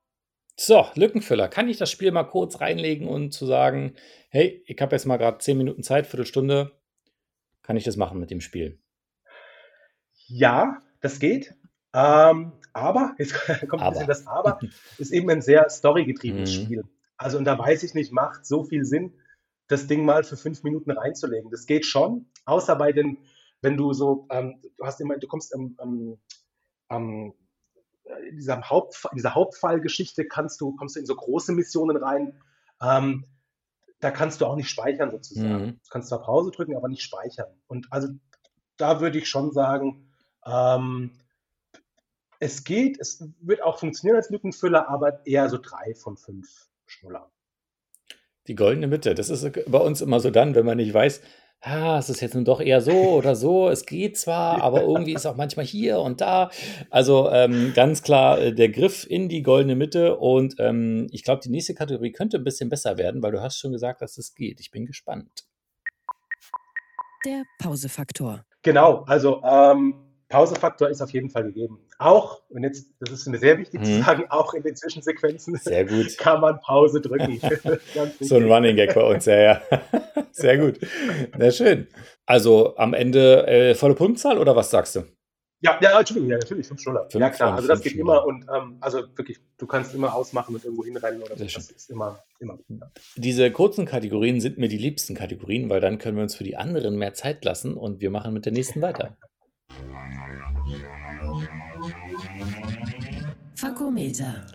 [0.56, 1.50] So, Lückenfüller.
[1.50, 3.96] Kann ich das Spiel mal kurz reinlegen und zu sagen,
[4.30, 6.72] hey, ich habe jetzt mal gerade 10 Minuten Zeit, Viertelstunde,
[7.62, 8.80] kann ich das machen mit dem Spiel?
[10.28, 11.54] Ja, das geht.
[11.94, 13.34] Ähm, aber, jetzt
[13.70, 14.60] kommt ein bisschen das Aber,
[14.98, 16.64] ist eben ein sehr storygetriebenes mhm.
[16.64, 16.84] Spiel.
[17.18, 19.14] Also, und da weiß ich nicht, macht so viel Sinn,
[19.68, 21.50] das Ding mal für fünf Minuten reinzulegen.
[21.52, 23.18] Das geht schon, außer bei den,
[23.62, 26.18] wenn du so, ähm, du hast immer, du kommst am, am,
[26.88, 27.34] am
[28.30, 32.40] in dieser, Haupt, in dieser Hauptfallgeschichte kannst du, kommst du in so große Missionen rein.
[32.82, 33.26] Ähm,
[34.00, 35.66] da kannst du auch nicht speichern sozusagen.
[35.66, 35.72] Mhm.
[35.84, 37.48] Du kannst zwar Pause drücken, aber nicht speichern.
[37.68, 38.10] Und also
[38.78, 40.07] da würde ich schon sagen,
[40.48, 41.12] ähm,
[42.40, 47.32] es geht, es wird auch funktionieren als Lückenfüller, aber eher so drei von fünf Schnuller.
[48.48, 51.22] Die goldene Mitte, das ist bei uns immer so dann, wenn man nicht weiß,
[51.62, 55.14] ah, es ist jetzt nun doch eher so oder so, es geht zwar, aber irgendwie
[55.14, 56.50] ist auch manchmal hier und da.
[56.90, 61.42] Also ähm, ganz klar äh, der Griff in die goldene Mitte und ähm, ich glaube,
[61.44, 64.36] die nächste Kategorie könnte ein bisschen besser werden, weil du hast schon gesagt, dass es
[64.36, 64.60] geht.
[64.60, 65.46] Ich bin gespannt.
[67.26, 68.46] Der Pausefaktor.
[68.62, 71.80] Genau, also ähm, Pausefaktor ist auf jeden Fall gegeben.
[72.00, 73.86] Auch, und jetzt, das ist mir sehr wichtig mhm.
[73.86, 76.16] zu sagen, auch in den Zwischensequenzen sehr gut.
[76.18, 77.40] kann man Pause drücken.
[78.20, 79.62] so ein Running Gag bei uns, ja, ja.
[80.32, 80.80] Sehr gut.
[81.36, 81.88] Sehr schön.
[82.28, 85.04] Also am Ende äh, volle Punktzahl oder was sagst du?
[85.62, 87.08] Ja, ja, Entschuldigung, ja, natürlich, fünf Schnuller.
[87.12, 88.22] ja, klar, also das geht Schnuller.
[88.22, 91.46] immer und ähm, also wirklich, du kannst immer ausmachen und irgendwo hinrennen oder so.
[91.46, 92.60] Das ist immer, immer.
[92.68, 92.92] Ja.
[93.16, 96.58] Diese kurzen Kategorien sind mir die liebsten Kategorien, weil dann können wir uns für die
[96.58, 99.18] anderen mehr Zeit lassen und wir machen mit der nächsten weiter.
[103.56, 104.46] Fakometer.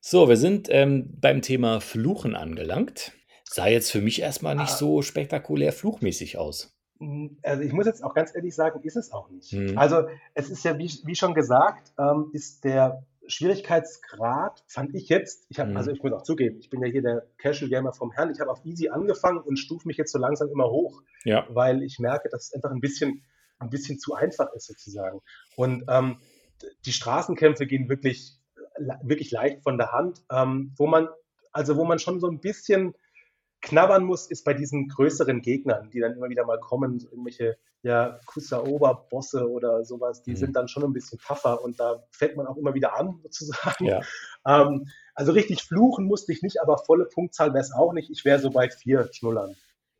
[0.00, 3.12] So, wir sind ähm, beim Thema Fluchen angelangt.
[3.44, 4.76] Sah jetzt für mich erstmal nicht ah.
[4.76, 6.76] so spektakulär fluchmäßig aus.
[6.98, 9.50] Hm, also ich muss jetzt auch ganz ehrlich sagen, ist es auch nicht.
[9.52, 9.76] Hm.
[9.76, 15.46] Also es ist ja, wie, wie schon gesagt, ähm, ist der Schwierigkeitsgrad, fand ich jetzt,
[15.48, 15.76] ich habe, hm.
[15.76, 18.40] also ich muss auch zugeben, ich bin ja hier der Casual Gamer vom Herrn, ich
[18.40, 21.46] habe auf Easy angefangen und stufe mich jetzt so langsam immer hoch, ja.
[21.50, 23.22] weil ich merke, dass es einfach ein bisschen
[23.60, 25.20] ein bisschen zu einfach ist sozusagen.
[25.56, 26.18] Und ähm,
[26.84, 28.38] die Straßenkämpfe gehen wirklich,
[29.02, 30.22] wirklich leicht von der Hand.
[30.30, 31.08] Ähm, wo man,
[31.52, 32.94] also wo man schon so ein bisschen
[33.60, 37.58] knabbern muss, ist bei diesen größeren Gegnern, die dann immer wieder mal kommen, so irgendwelche
[37.82, 40.36] ja, Kusaoba-Bosse oder sowas, die mhm.
[40.36, 43.84] sind dann schon ein bisschen tougher und da fällt man auch immer wieder an, sozusagen.
[43.84, 44.00] Ja.
[44.46, 48.10] Ähm, also richtig fluchen musste ich nicht, aber volle Punktzahl wäre es auch nicht.
[48.10, 49.54] Ich wäre so bei vier Schnullern,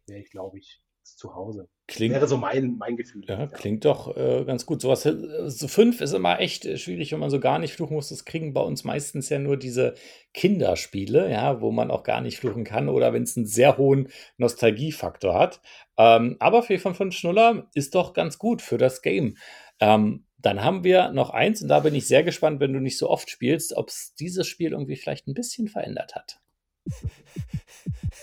[0.07, 0.83] wäre ich, glaube ich
[1.17, 1.69] zu Hause.
[1.87, 3.25] Klingt, Wäre so mein, mein Gefühl.
[3.27, 4.81] Ja, klingt doch äh, ganz gut.
[4.81, 8.11] Sowas, so fünf ist immer echt äh, schwierig, wenn man so gar nicht fluchen muss.
[8.11, 9.95] Das kriegen bei uns meistens ja nur diese
[10.33, 14.09] Kinderspiele, ja, wo man auch gar nicht fluchen kann oder wenn es einen sehr hohen
[14.37, 15.61] Nostalgiefaktor hat.
[15.99, 19.37] Ähm, aber 4 von 5 Schnuller ist doch ganz gut für das Game.
[19.81, 22.99] Ähm, dann haben wir noch eins und da bin ich sehr gespannt, wenn du nicht
[22.99, 26.41] so oft spielst, ob es dieses Spiel irgendwie vielleicht ein bisschen verändert hat.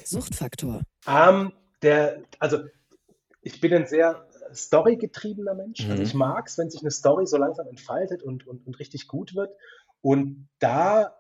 [0.04, 0.82] Suchtfaktor.
[1.06, 2.60] Um, ähm, der, also
[3.47, 5.86] ich bin ein sehr storygetriebener Mensch.
[5.86, 5.91] Mhm.
[5.91, 9.07] Also ich mag es, wenn sich eine Story so langsam entfaltet und, und, und richtig
[9.07, 9.55] gut wird.
[10.01, 11.17] Und da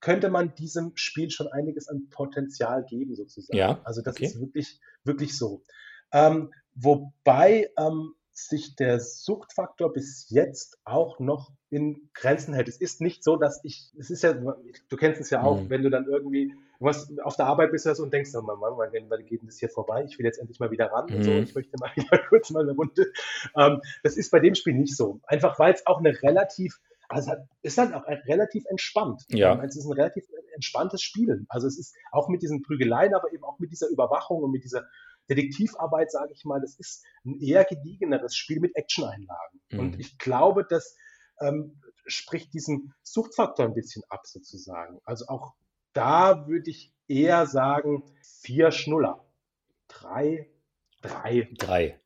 [0.00, 3.56] könnte man diesem Spiel schon einiges an Potenzial geben, sozusagen.
[3.56, 4.26] Ja, also das okay.
[4.26, 5.64] ist wirklich, wirklich so.
[6.12, 12.68] Ähm, wobei ähm, sich der Suchtfaktor bis jetzt auch noch in Grenzen hält.
[12.68, 15.70] Es ist nicht so, dass ich, es ist ja, du kennst es ja auch, mhm.
[15.70, 19.24] wenn du dann irgendwie was auf der Arbeit bist und denkst, oh Mann, Mann, wann
[19.24, 20.04] geht denn das hier vorbei?
[20.08, 21.16] Ich will jetzt endlich mal wieder ran mhm.
[21.16, 21.42] und so, mhm.
[21.42, 23.12] ich möchte mal wieder kurz mal eine Runde.
[23.56, 25.20] Ähm, das ist bei dem Spiel nicht so.
[25.26, 29.22] Einfach weil es auch eine relativ, also ist halt auch relativ entspannt.
[29.28, 29.62] Ja.
[29.62, 31.46] Es ist ein relativ entspanntes Spiel.
[31.48, 34.64] Also es ist auch mit diesen Prügeleien, aber eben auch mit dieser Überwachung und mit
[34.64, 34.86] dieser
[35.28, 39.60] Detektivarbeit, sage ich mal, das ist ein eher gediegeneres Spiel mit Action-Einlagen.
[39.70, 39.78] Mhm.
[39.78, 40.96] Und ich glaube, das
[41.40, 45.00] ähm, spricht diesen Suchtfaktor ein bisschen ab, sozusagen.
[45.04, 45.54] Also auch
[45.96, 48.04] da würde ich eher sagen,
[48.42, 49.24] vier Schnuller.
[49.88, 50.48] Drei,
[51.00, 51.48] drei.
[51.56, 52.00] Drei.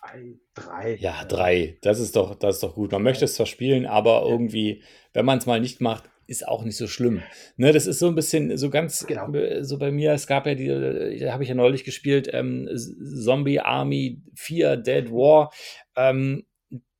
[0.00, 0.96] Drei, drei.
[1.00, 1.78] Ja, drei.
[1.82, 2.92] Das ist doch, das ist doch gut.
[2.92, 6.62] Man möchte es zwar spielen, aber irgendwie, wenn man es mal nicht macht, ist auch
[6.62, 7.22] nicht so schlimm.
[7.56, 9.32] Ne, das ist so ein bisschen so ganz genau.
[9.32, 10.12] Äh, so bei mir.
[10.12, 15.10] Es gab ja die, äh, habe ich ja neulich gespielt, ähm, Zombie Army 4 Dead
[15.10, 15.52] War.
[15.96, 16.46] Ähm,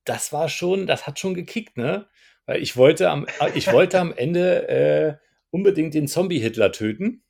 [0.03, 2.07] das war schon, das hat schon gekickt, ne?
[2.45, 5.15] Weil ich wollte am, ich wollte am Ende äh,
[5.53, 7.23] unbedingt den Zombie-Hitler töten.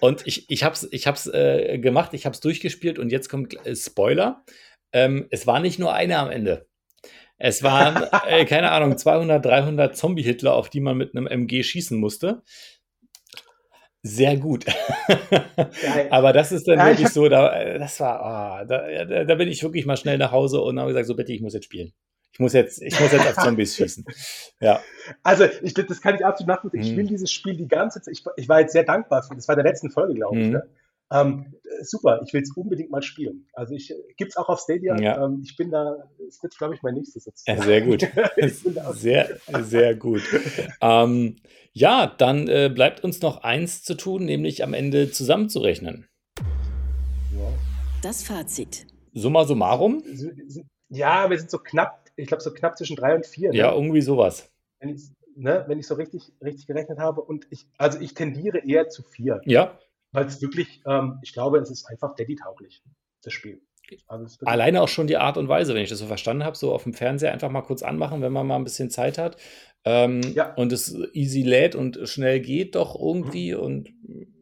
[0.00, 3.28] Und ich, ich habe es ich hab's, äh, gemacht, ich habe es durchgespielt und jetzt
[3.28, 4.44] kommt äh, Spoiler.
[4.92, 6.66] Ähm, es war nicht nur einer am Ende.
[7.36, 11.98] Es waren, äh, keine Ahnung, 200, 300 Zombie-Hitler, auf die man mit einem MG schießen
[11.98, 12.42] musste.
[14.02, 14.66] Sehr gut.
[16.10, 19.48] Aber das ist dann ja, wirklich so, da, äh, das war, oh, da, da, bin
[19.48, 21.92] ich wirklich mal schnell nach Hause und habe gesagt, so bitte, ich muss jetzt spielen.
[22.34, 24.04] Ich muss jetzt, ich muss jetzt auf Zombies schießen.
[24.60, 24.80] Ja.
[25.22, 26.82] Also, ich, das kann ich absolut nachvollziehen.
[26.82, 27.08] Ich will mhm.
[27.08, 28.12] dieses Spiel die ganze Zeit.
[28.12, 30.46] Ich, ich war jetzt sehr dankbar für, das war der letzten Folge, glaube ich.
[30.46, 30.52] Mhm.
[30.52, 30.68] Ne?
[31.12, 33.46] Ähm, super, ich will es unbedingt mal spielen.
[33.52, 35.00] Also ich gibt es auch auf Stadia.
[35.00, 35.24] Ja.
[35.24, 37.46] Ähm, ich bin da, es wird, glaube ich, mein nächstes jetzt.
[37.46, 38.04] Ja, sehr gut.
[38.94, 40.22] sehr, sehr gut.
[40.80, 41.36] ähm,
[41.72, 46.08] ja, dann äh, bleibt uns noch eins zu tun, nämlich am Ende zusammenzurechnen.
[48.02, 48.86] Das Fazit.
[49.14, 50.02] Summa summarum?
[50.90, 53.50] Ja, wir sind so knapp, ich glaube so knapp zwischen drei und vier.
[53.50, 53.56] Ne?
[53.56, 54.50] Ja, irgendwie sowas.
[54.80, 55.02] Wenn ich,
[55.34, 57.22] ne, wenn ich so richtig, richtig gerechnet habe.
[57.22, 59.40] Und ich, also ich tendiere eher zu vier.
[59.44, 59.78] Ja
[60.14, 62.82] weil es wirklich, ähm, ich glaube, es ist einfach Daddy-tauglich,
[63.22, 63.60] das Spiel.
[64.06, 66.72] Also Alleine auch schon die Art und Weise, wenn ich das so verstanden habe, so
[66.72, 69.36] auf dem Fernseher einfach mal kurz anmachen, wenn man mal ein bisschen Zeit hat.
[69.84, 70.54] Ähm, ja.
[70.54, 73.60] Und es easy lädt und schnell geht doch irgendwie mhm.
[73.60, 73.88] und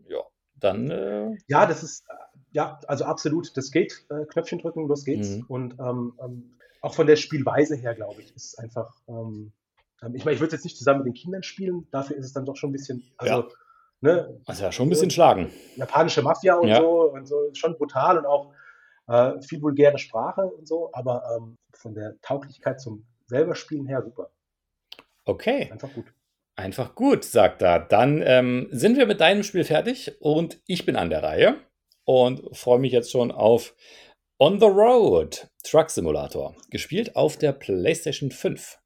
[0.08, 0.20] ja,
[0.60, 0.90] dann.
[0.90, 2.14] Äh ja, das ist, äh,
[2.52, 3.56] ja, also absolut.
[3.56, 5.38] Das geht, äh, Knöpfchen drücken, los geht's.
[5.38, 5.44] Mhm.
[5.48, 6.52] Und ähm, ähm,
[6.82, 8.94] auch von der Spielweise her, glaube ich, ist einfach.
[9.08, 9.52] Ähm,
[10.02, 12.26] ähm, ich meine, ich würde es jetzt nicht zusammen mit den Kindern spielen, dafür ist
[12.26, 13.02] es dann doch schon ein bisschen.
[13.16, 13.48] Also, ja
[14.02, 14.40] Ne?
[14.46, 15.52] Also ja, schon ein bisschen schlagen.
[15.76, 16.78] Japanische Mafia und ja.
[16.78, 18.52] so und so, schon brutal und auch
[19.06, 24.02] äh, viel vulgäre Sprache und so, aber ähm, von der Tauglichkeit zum selber Spielen her
[24.02, 24.30] super.
[25.24, 25.68] Okay.
[25.70, 26.06] Einfach gut.
[26.56, 27.78] Einfach gut, sagt er.
[27.78, 31.54] Dann ähm, sind wir mit deinem Spiel fertig und ich bin an der Reihe
[32.04, 33.72] und freue mich jetzt schon auf
[34.44, 38.76] On the Road Truck Simulator, gespielt auf der PlayStation 5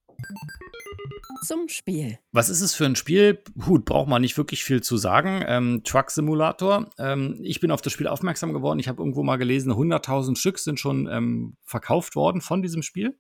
[1.47, 2.19] zum Spiel.
[2.31, 3.43] Was ist es für ein Spiel?
[3.65, 5.43] Hut, braucht man nicht wirklich viel zu sagen.
[5.49, 6.91] Ähm, Truck Simulator.
[6.99, 8.79] Ähm, ich bin auf das Spiel aufmerksam geworden.
[8.81, 13.19] Ich habe irgendwo mal gelesen, 100.000 Stück sind schon ähm, verkauft worden von diesem Spiel.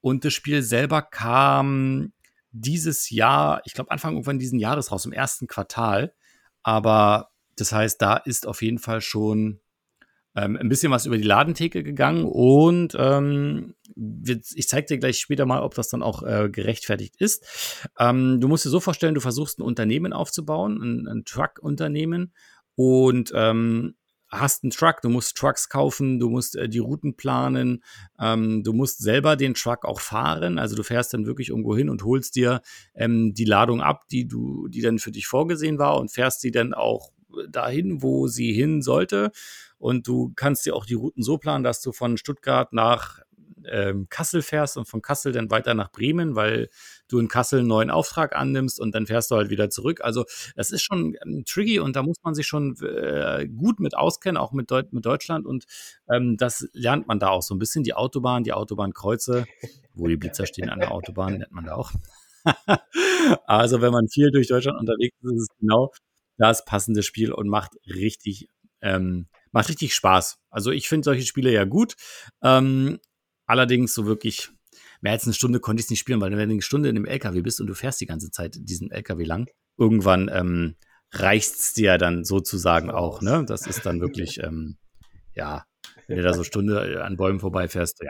[0.00, 2.14] Und das Spiel selber kam
[2.50, 6.14] dieses Jahr, ich glaube Anfang irgendwann diesen Jahres raus, im ersten Quartal.
[6.62, 9.60] Aber das heißt, da ist auf jeden Fall schon
[10.34, 15.44] ähm, ein bisschen was über die Ladentheke gegangen und ähm, ich zeige dir gleich später
[15.44, 17.88] mal, ob das dann auch äh, gerechtfertigt ist.
[17.98, 22.32] Ähm, du musst dir so vorstellen, du versuchst ein Unternehmen aufzubauen, ein, ein Truck-Unternehmen
[22.74, 23.94] und ähm,
[24.32, 27.84] hast einen Truck, du musst Trucks kaufen, du musst äh, die Routen planen,
[28.18, 30.58] ähm, du musst selber den Truck auch fahren.
[30.58, 32.62] Also du fährst dann wirklich irgendwo hin und holst dir
[32.94, 36.50] ähm, die Ladung ab, die du, die dann für dich vorgesehen war und fährst sie
[36.50, 37.12] dann auch
[37.48, 39.30] dahin, wo sie hin sollte.
[39.82, 43.18] Und du kannst dir auch die Routen so planen, dass du von Stuttgart nach
[43.64, 46.68] ähm, Kassel fährst und von Kassel dann weiter nach Bremen, weil
[47.08, 50.00] du in Kassel einen neuen Auftrag annimmst und dann fährst du halt wieder zurück.
[50.04, 53.96] Also das ist schon ähm, tricky und da muss man sich schon äh, gut mit
[53.96, 55.64] auskennen, auch mit, Deut mit Deutschland und
[56.08, 57.82] ähm, das lernt man da auch so ein bisschen.
[57.82, 59.46] Die Autobahn, die Autobahnkreuze,
[59.94, 61.90] wo die Blitzer stehen an der Autobahn, nennt man da auch.
[63.46, 65.90] also wenn man viel durch Deutschland unterwegs ist, ist es genau
[66.38, 68.46] das passende Spiel und macht richtig
[68.80, 70.38] ähm, macht richtig Spaß.
[70.50, 71.94] Also ich finde solche Spiele ja gut.
[72.42, 72.98] Ähm,
[73.46, 74.50] allerdings so wirklich
[75.00, 76.94] mehr als eine Stunde konnte ich es nicht spielen, weil wenn du eine Stunde in
[76.94, 80.76] dem LKW bist und du fährst die ganze Zeit diesen LKW lang, irgendwann ähm,
[81.12, 83.20] reicht es dir dann sozusagen auch.
[83.20, 83.44] Ne?
[83.46, 84.76] Das ist dann wirklich, ähm,
[85.34, 85.64] ja,
[86.06, 88.08] wenn du da so Stunde an Bäumen vorbeifährst, ja,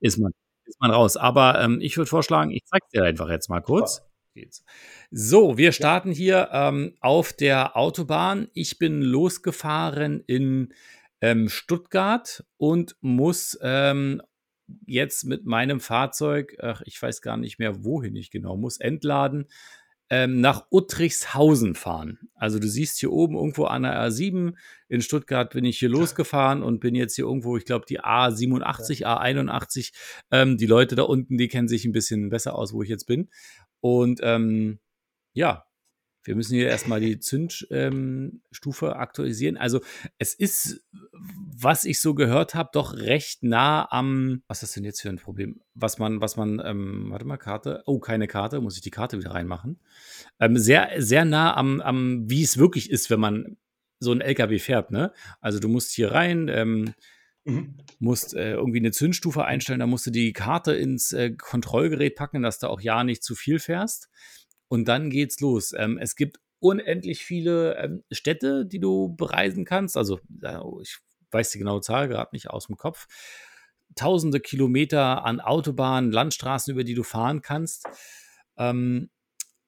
[0.00, 0.32] ist man,
[0.64, 1.16] ist man raus.
[1.16, 4.07] Aber ähm, ich würde vorschlagen, ich zeig's dir einfach jetzt mal kurz
[4.38, 4.64] geht's.
[5.10, 8.48] So, wir starten hier ähm, auf der Autobahn.
[8.54, 10.72] Ich bin losgefahren in
[11.20, 14.22] ähm, Stuttgart und muss ähm,
[14.86, 19.46] jetzt mit meinem Fahrzeug, ach, ich weiß gar nicht mehr, wohin ich genau muss, entladen,
[20.10, 22.18] ähm, nach Uttrichshausen fahren.
[22.34, 24.54] Also du siehst hier oben irgendwo an der A7,
[24.88, 29.04] in Stuttgart bin ich hier losgefahren und bin jetzt hier irgendwo, ich glaube, die A87,
[29.04, 29.92] A81.
[30.30, 33.06] Ähm, die Leute da unten, die kennen sich ein bisschen besser aus, wo ich jetzt
[33.06, 33.28] bin.
[33.80, 34.78] Und ähm,
[35.32, 35.68] ja,
[36.28, 39.56] wir müssen hier erstmal die Zündstufe ähm, aktualisieren.
[39.56, 39.80] Also
[40.18, 44.84] es ist, was ich so gehört habe, doch recht nah am, was ist das denn
[44.84, 45.62] jetzt für ein Problem?
[45.72, 49.18] Was man, was man, ähm, warte mal, Karte, oh, keine Karte, muss ich die Karte
[49.18, 49.80] wieder reinmachen.
[50.38, 53.56] Ähm, sehr, sehr nah am, am, wie es wirklich ist, wenn man
[53.98, 55.12] so ein LKW fährt, ne?
[55.40, 56.94] Also du musst hier rein, ähm,
[57.44, 57.78] Mhm.
[57.98, 62.42] Musst äh, irgendwie eine Zündstufe einstellen, da musst du die Karte ins äh, Kontrollgerät packen,
[62.42, 64.08] dass du auch ja nicht zu viel fährst.
[64.68, 65.72] Und dann geht's los.
[65.76, 69.96] Ähm, es gibt unendlich viele ähm, Städte, die du bereisen kannst.
[69.96, 70.20] Also,
[70.82, 70.98] ich
[71.30, 73.06] weiß die genaue Zahl gerade nicht aus dem Kopf.
[73.94, 77.86] Tausende Kilometer an Autobahnen, Landstraßen, über die du fahren kannst.
[78.56, 79.10] Ähm,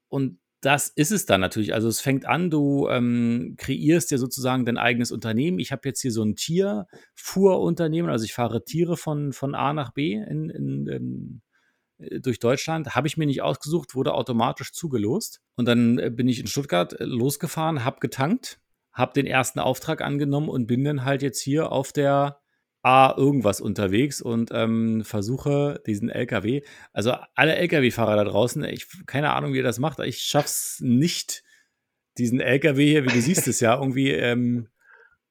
[0.09, 1.73] und das ist es dann natürlich.
[1.73, 5.59] Also es fängt an, du ähm, kreierst ja sozusagen dein eigenes Unternehmen.
[5.59, 9.93] Ich habe jetzt hier so ein Tierfuhrunternehmen, also ich fahre Tiere von, von A nach
[9.93, 11.43] B in, in, in
[11.99, 12.95] äh, durch Deutschland.
[12.95, 15.41] Habe ich mir nicht ausgesucht, wurde automatisch zugelost.
[15.57, 18.61] Und dann äh, bin ich in Stuttgart äh, losgefahren, habe getankt,
[18.93, 22.41] habe den ersten Auftrag angenommen und bin dann halt jetzt hier auf der
[22.83, 26.63] A irgendwas unterwegs und ähm, versuche diesen LKW,
[26.93, 31.43] also alle LKW-Fahrer da draußen, ich keine Ahnung, wie ihr das macht, ich schaff's nicht,
[32.17, 34.69] diesen LKW hier, wie du siehst es ja, irgendwie ähm,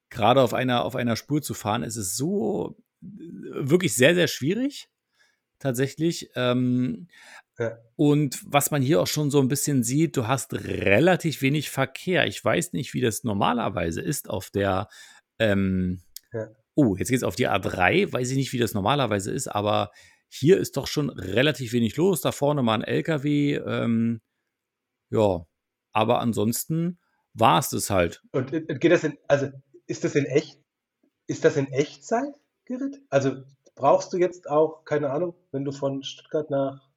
[0.10, 1.84] gerade auf einer, auf einer Spur zu fahren.
[1.84, 4.90] Es ist so wirklich sehr, sehr schwierig,
[5.60, 6.30] tatsächlich.
[6.36, 7.08] Ähm,
[7.58, 7.78] ja.
[7.96, 12.26] Und was man hier auch schon so ein bisschen sieht, du hast relativ wenig Verkehr.
[12.26, 14.88] Ich weiß nicht, wie das normalerweise ist auf der.
[15.40, 16.02] Ähm,
[16.34, 16.48] ja.
[16.80, 18.14] Oh, jetzt geht es auf die A3.
[18.14, 19.92] Weiß ich nicht, wie das normalerweise ist, aber
[20.30, 22.22] hier ist doch schon relativ wenig los.
[22.22, 23.56] Da vorne mal ein LKW.
[23.56, 24.22] Ähm,
[25.10, 25.46] ja,
[25.92, 27.00] aber ansonsten
[27.34, 28.22] war es das halt.
[28.32, 29.48] Und äh, geht das in, also
[29.88, 30.60] ist das in echt,
[31.28, 32.34] ist das in Echtzeit,
[32.66, 33.02] Gerrit?
[33.10, 33.44] Also
[33.76, 36.90] brauchst du jetzt auch, keine Ahnung, wenn du von Stuttgart nach,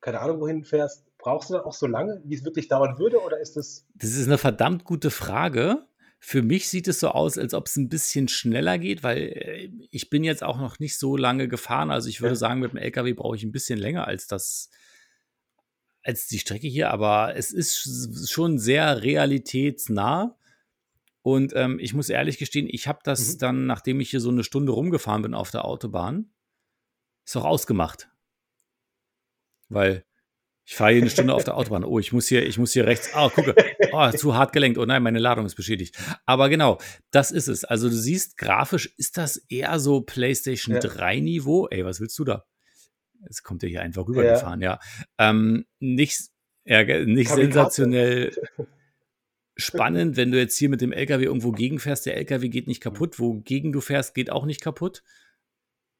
[0.00, 3.20] keine Ahnung, wohin fährst, brauchst du dann auch so lange, wie es wirklich dauern würde,
[3.20, 3.86] oder ist das?
[3.94, 5.86] Das ist eine verdammt gute Frage.
[6.24, 9.70] Für mich sieht es so aus, als ob es ein bisschen schneller geht, weil äh,
[9.90, 11.90] ich bin jetzt auch noch nicht so lange gefahren.
[11.90, 12.36] Also ich würde ja.
[12.36, 14.70] sagen, mit dem LKW brauche ich ein bisschen länger als das,
[16.04, 16.92] als die Strecke hier.
[16.92, 20.38] Aber es ist schon sehr realitätsnah.
[21.22, 23.38] Und ähm, ich muss ehrlich gestehen, ich habe das mhm.
[23.38, 26.30] dann, nachdem ich hier so eine Stunde rumgefahren bin auf der Autobahn,
[27.26, 28.08] ist auch ausgemacht.
[29.68, 30.04] Weil
[30.64, 31.84] ich fahre hier eine Stunde auf der Autobahn.
[31.84, 33.10] Oh, ich muss hier, ich muss hier rechts.
[33.14, 33.54] Ah, oh, gucke.
[33.90, 34.78] Oh, zu hart gelenkt.
[34.78, 35.98] Oh nein, meine Ladung ist beschädigt.
[36.24, 36.78] Aber genau,
[37.10, 37.64] das ist es.
[37.64, 40.80] Also du siehst, grafisch ist das eher so PlayStation ja.
[40.80, 41.66] 3 Niveau.
[41.68, 42.44] Ey, was willst du da?
[43.24, 44.78] Jetzt kommt er hier einfach rübergefahren, ja.
[45.18, 45.30] ja.
[45.30, 46.20] Ähm, nicht,
[46.64, 48.32] ja, nicht sensationell
[49.56, 52.06] spannend, wenn du jetzt hier mit dem LKW irgendwo gegenfährst.
[52.06, 53.18] Der LKW geht nicht kaputt.
[53.18, 55.02] Wogegen du fährst, geht auch nicht kaputt.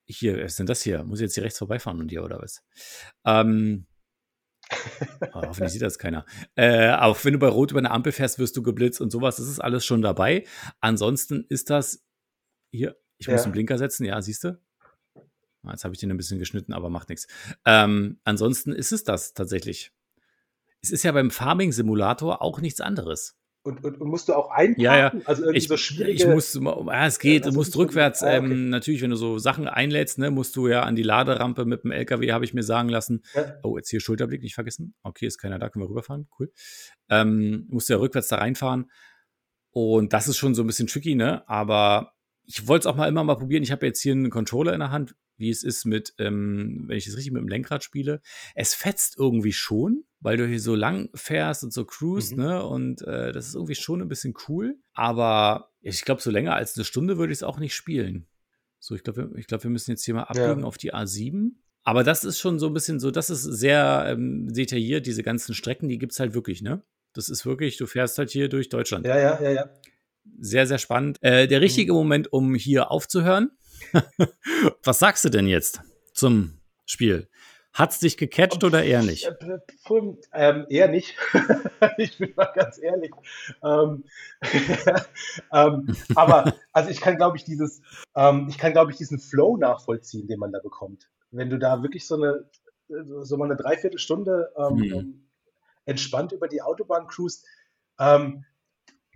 [0.04, 1.04] Hier, was ist denn das hier?
[1.04, 2.62] Muss ich jetzt hier rechts vorbeifahren und hier oder was?
[3.24, 3.86] Ähm,
[5.32, 6.24] oh, hoffentlich sieht das keiner.
[6.54, 9.36] Äh, auch wenn du bei Rot über eine Ampel fährst, wirst du geblitzt und sowas.
[9.36, 10.44] Das ist alles schon dabei.
[10.80, 12.04] Ansonsten ist das
[12.70, 12.96] hier.
[13.18, 13.44] Ich muss ja.
[13.44, 14.04] einen Blinker setzen.
[14.04, 14.60] Ja, siehst du?
[15.64, 17.26] Ah, jetzt habe ich den ein bisschen geschnitten, aber macht nichts.
[17.64, 19.92] Ähm, ansonsten ist es das tatsächlich.
[20.80, 23.36] Es ist ja beim Farming-Simulator auch nichts anderes.
[23.64, 24.82] Und, und, und, musst du auch einparken?
[24.82, 25.12] Ja, ja.
[25.24, 26.12] Also irgendwie ich, so schwierige...
[26.12, 28.36] Ich muss, ja, es geht, ja, du musst rückwärts, ah, okay.
[28.38, 31.84] ähm, natürlich, wenn du so Sachen einlädst, ne, musst du ja an die Laderampe mit
[31.84, 33.22] dem LKW, habe ich mir sagen lassen.
[33.34, 33.54] Ja.
[33.62, 34.94] Oh, jetzt hier Schulterblick nicht vergessen.
[35.04, 36.52] Okay, ist keiner da, können wir rüberfahren, cool.
[37.08, 38.90] Ähm, musst du ja rückwärts da reinfahren.
[39.70, 43.08] Und das ist schon so ein bisschen tricky, ne, aber ich wollte es auch mal
[43.08, 43.62] immer mal probieren.
[43.62, 46.96] Ich habe jetzt hier einen Controller in der Hand, wie es ist mit, ähm, wenn
[46.96, 48.20] ich das richtig mit dem Lenkrad spiele.
[48.54, 52.42] Es fetzt irgendwie schon, weil du hier so lang fährst und so cruise, mhm.
[52.42, 52.64] ne?
[52.64, 54.76] Und äh, das ist irgendwie schon ein bisschen cool.
[54.92, 58.26] Aber ich glaube, so länger als eine Stunde würde ich es auch nicht spielen.
[58.78, 60.66] So, ich glaube, ich glaube, wir müssen jetzt hier mal abbiegen ja.
[60.66, 61.52] auf die A7.
[61.84, 65.54] Aber das ist schon so ein bisschen so, das ist sehr ähm, detailliert, diese ganzen
[65.54, 66.82] Strecken, die gibt es halt wirklich, ne?
[67.12, 69.04] Das ist wirklich, du fährst halt hier durch Deutschland.
[69.04, 69.70] Ja, ja, ja, ja.
[70.38, 71.18] Sehr, sehr spannend.
[71.22, 71.98] Äh, der richtige mhm.
[71.98, 73.50] Moment, um hier aufzuhören.
[74.84, 75.80] Was sagst du denn jetzt
[76.12, 77.28] zum Spiel?
[77.72, 79.30] Hat es dich gecatcht oder eher nicht?
[80.32, 81.16] Ähm, eher nicht.
[81.96, 83.10] ich bin mal ganz ehrlich.
[83.64, 84.04] Ähm,
[85.52, 87.80] ähm, aber also ich kann, glaube ich, dieses,
[88.14, 91.08] ähm, ich kann, glaube ich, diesen Flow nachvollziehen, den man da bekommt.
[91.30, 92.44] Wenn du da wirklich so eine,
[93.22, 95.26] so mal eine Dreiviertelstunde mhm.
[95.86, 97.46] entspannt über die Autobahn cruist,
[97.98, 98.44] ähm,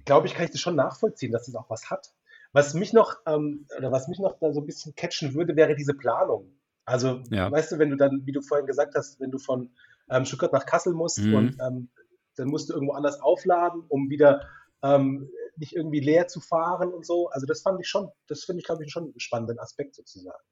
[0.06, 2.14] glaube ich, kann ich das schon nachvollziehen, dass es das auch was hat.
[2.52, 5.74] Was mich noch, ähm, oder was mich noch da so ein bisschen catchen würde, wäre
[5.74, 6.58] diese Planung.
[6.86, 7.50] Also, ja.
[7.50, 9.74] weißt du, wenn du dann, wie du vorhin gesagt hast, wenn du von
[10.08, 11.34] ähm, Stuttgart nach Kassel musst mhm.
[11.34, 11.90] und ähm,
[12.36, 14.48] dann musst du irgendwo anders aufladen, um wieder
[14.82, 17.28] ähm, nicht irgendwie leer zu fahren und so.
[17.30, 20.44] Also das fand ich schon, das finde ich, glaube ich, schon einen spannenden Aspekt sozusagen.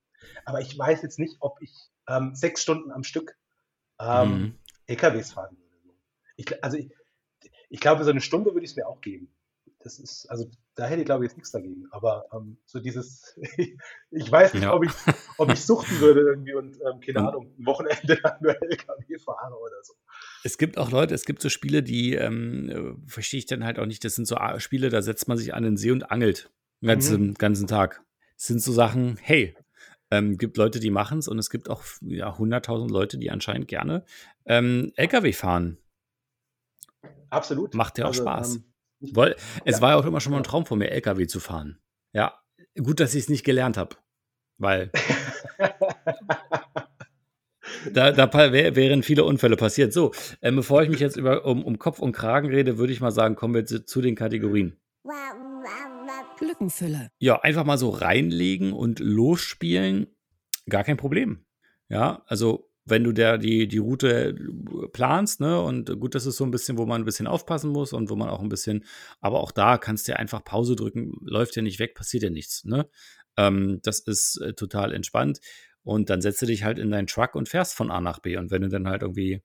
[0.44, 1.72] Aber ich weiß jetzt nicht, ob ich
[2.08, 3.36] ähm, sechs Stunden am Stück
[4.00, 4.58] ähm, mhm.
[4.86, 5.96] LKWs fahren würde.
[6.36, 6.90] Ich, also ich,
[7.68, 9.34] ich glaube, so eine Stunde würde ich es mir auch geben
[9.84, 11.86] das ist, also da hätte ich glaube ich jetzt nichts dagegen.
[11.90, 13.38] Aber ähm, so dieses,
[14.10, 14.74] ich weiß nicht, ja.
[14.74, 14.92] ob ich
[15.38, 19.18] ob ich suchten würde irgendwie und ähm, keine und, Ahnung, ein Wochenende lang nur LKW
[19.18, 19.94] fahre oder so.
[20.42, 23.86] Es gibt auch Leute, es gibt so Spiele, die ähm, verstehe ich dann halt auch
[23.86, 24.04] nicht.
[24.04, 27.26] Das sind so Spiele, da setzt man sich an den See und angelt den ganzen,
[27.28, 27.34] mhm.
[27.34, 28.02] ganzen Tag.
[28.36, 29.54] Das sind so Sachen, hey,
[30.10, 33.68] ähm, gibt Leute, die machen es und es gibt auch ja, 100.000 Leute, die anscheinend
[33.68, 34.04] gerne
[34.46, 35.78] ähm, LKW fahren.
[37.30, 37.74] Absolut.
[37.74, 38.56] Macht ja auch also, Spaß.
[38.56, 38.73] Ähm,
[39.12, 39.82] weil, es ja.
[39.82, 41.78] war ja auch immer schon mal ein Traum von mir, LKW zu fahren.
[42.12, 42.34] Ja,
[42.82, 43.96] gut, dass ich es nicht gelernt habe.
[44.58, 44.90] Weil
[47.92, 49.92] da, da wären viele Unfälle passiert.
[49.92, 53.00] So, äh, bevor ich mich jetzt über, um, um Kopf und Kragen rede, würde ich
[53.00, 54.78] mal sagen, kommen wir zu, zu den Kategorien.
[56.36, 57.10] Glückenfülle.
[57.18, 60.08] Ja, einfach mal so reinlegen und losspielen,
[60.68, 61.44] gar kein Problem.
[61.88, 64.34] Ja, also wenn du der die, die Route
[64.92, 65.60] planst, ne?
[65.60, 68.16] Und gut, das ist so ein bisschen, wo man ein bisschen aufpassen muss und wo
[68.16, 68.84] man auch ein bisschen,
[69.20, 72.30] aber auch da kannst du ja einfach Pause drücken, läuft ja nicht weg, passiert ja
[72.30, 72.88] nichts, ne?
[73.36, 75.40] Ähm, das ist äh, total entspannt.
[75.82, 78.36] Und dann setzt du dich halt in deinen Truck und fährst von A nach B.
[78.38, 79.42] Und wenn du dann halt irgendwie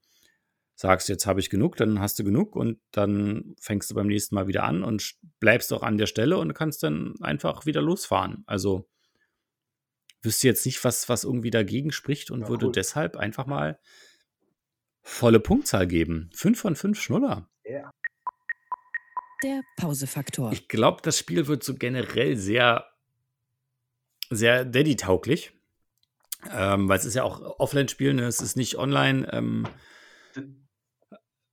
[0.75, 4.35] sagst, jetzt habe ich genug, dann hast du genug und dann fängst du beim nächsten
[4.35, 8.43] Mal wieder an und bleibst auch an der Stelle und kannst dann einfach wieder losfahren.
[8.47, 8.87] Also
[10.21, 12.71] wüsste jetzt nicht, was, was irgendwie dagegen spricht und ja, würde cool.
[12.71, 13.79] deshalb einfach mal
[15.01, 16.29] volle Punktzahl geben.
[16.33, 17.49] Fünf von fünf Schnuller.
[17.63, 17.91] Ja.
[19.43, 20.51] Der Pausefaktor.
[20.51, 22.85] Ich glaube, das Spiel wird so generell sehr,
[24.29, 25.53] sehr Daddy-tauglich.
[26.51, 28.23] Ähm, weil es ist ja auch Offline-Spiel, ne?
[28.23, 29.27] es ist nicht online.
[29.33, 29.67] Ähm,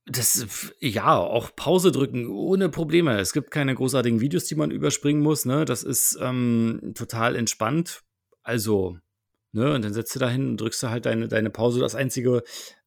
[0.05, 3.19] das, ja, auch Pause drücken ohne Probleme.
[3.19, 5.45] Es gibt keine großartigen Videos, die man überspringen muss.
[5.45, 5.65] Ne?
[5.65, 8.03] Das ist ähm, total entspannt.
[8.47, 8.97] Also,
[9.51, 11.81] ne, und dann setzt du da hin und drückst du halt deine, deine Pause.
[11.81, 12.43] Das Einzige,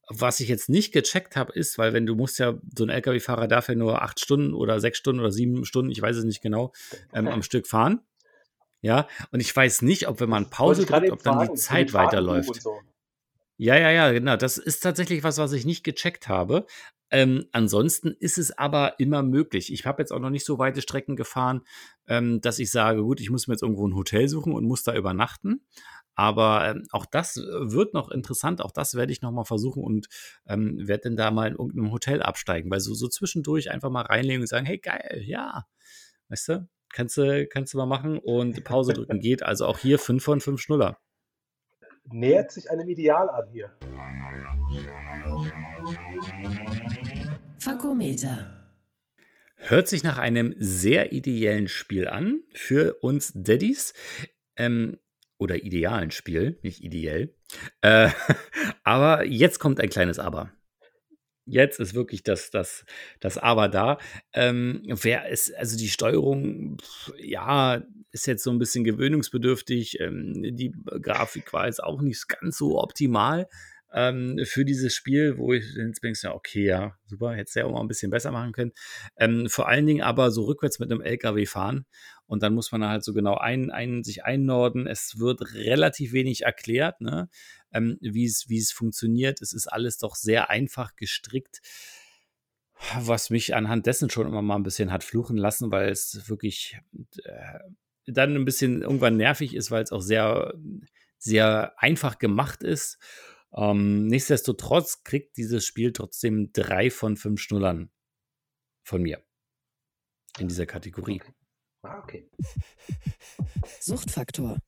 [0.09, 3.47] was ich jetzt nicht gecheckt habe, ist, weil wenn du musst ja, so ein LKW-Fahrer
[3.47, 6.41] darf ja nur acht Stunden oder sechs Stunden oder sieben Stunden, ich weiß es nicht
[6.41, 6.73] genau,
[7.13, 8.01] ähm, am Stück fahren.
[8.81, 12.63] Ja, und ich weiß nicht, ob wenn man Pause drückt, ob dann die Zeit weiterläuft.
[12.63, 12.81] So.
[13.63, 14.37] Ja, ja, ja, genau.
[14.37, 16.65] Das ist tatsächlich was, was ich nicht gecheckt habe.
[17.11, 19.71] Ähm, ansonsten ist es aber immer möglich.
[19.71, 21.61] Ich habe jetzt auch noch nicht so weite Strecken gefahren,
[22.07, 24.83] ähm, dass ich sage, gut, ich muss mir jetzt irgendwo ein Hotel suchen und muss
[24.83, 25.61] da übernachten.
[26.15, 28.63] Aber ähm, auch das wird noch interessant.
[28.63, 30.09] Auch das werde ich noch mal versuchen und
[30.47, 34.07] ähm, werde dann da mal in irgendeinem Hotel absteigen, weil so, so zwischendurch einfach mal
[34.07, 35.67] reinlegen und sagen, hey geil, ja,
[36.31, 39.43] weißt du, kannst du, kannst du mal machen und Pause drücken geht.
[39.43, 40.99] Also auch hier 5 von 5 Schnuller
[42.05, 43.71] nähert sich einem Ideal an hier.
[47.59, 48.57] Fakometer.
[49.57, 53.93] Hört sich nach einem sehr ideellen Spiel an für uns Daddies.
[54.57, 54.99] Ähm,
[55.39, 57.35] oder idealen Spiel, nicht ideell.
[57.81, 58.11] Äh,
[58.85, 60.53] aber jetzt kommt ein kleines Aber.
[61.47, 62.85] Jetzt ist wirklich das, das,
[63.19, 63.99] das Aber da.
[64.33, 66.77] Ähm, wer ist, also die Steuerung,
[67.19, 67.83] ja,
[68.13, 70.01] ist jetzt so ein bisschen gewöhnungsbedürftig.
[70.01, 73.49] Ähm, die Grafik war jetzt auch nicht ganz so optimal
[73.93, 77.65] ähm, für dieses Spiel, wo ich jetzt bin, ja, okay, ja, super, hätte es ja
[77.65, 78.73] auch mal ein bisschen besser machen können.
[79.17, 81.87] Ähm, vor allen Dingen aber so rückwärts mit einem LKW fahren
[82.27, 84.87] und dann muss man halt so genau ein, ein, sich einnorden.
[84.87, 87.29] Es wird relativ wenig erklärt, ne?
[87.73, 89.43] ähm, wie es funktioniert.
[89.43, 91.61] Es ist alles doch sehr einfach gestrickt
[92.99, 96.79] was mich anhand dessen schon immer mal ein bisschen hat fluchen lassen, weil es wirklich
[97.25, 97.59] äh,
[98.07, 100.55] dann ein bisschen irgendwann nervig ist, weil es auch sehr,
[101.19, 102.99] sehr einfach gemacht ist.
[103.55, 107.91] Ähm, nichtsdestotrotz kriegt dieses Spiel trotzdem drei von fünf Schnullern
[108.85, 109.23] von mir
[110.39, 111.21] in dieser Kategorie.
[111.21, 111.35] Okay.
[111.83, 112.31] Ah, okay.
[113.81, 114.59] Suchtfaktor.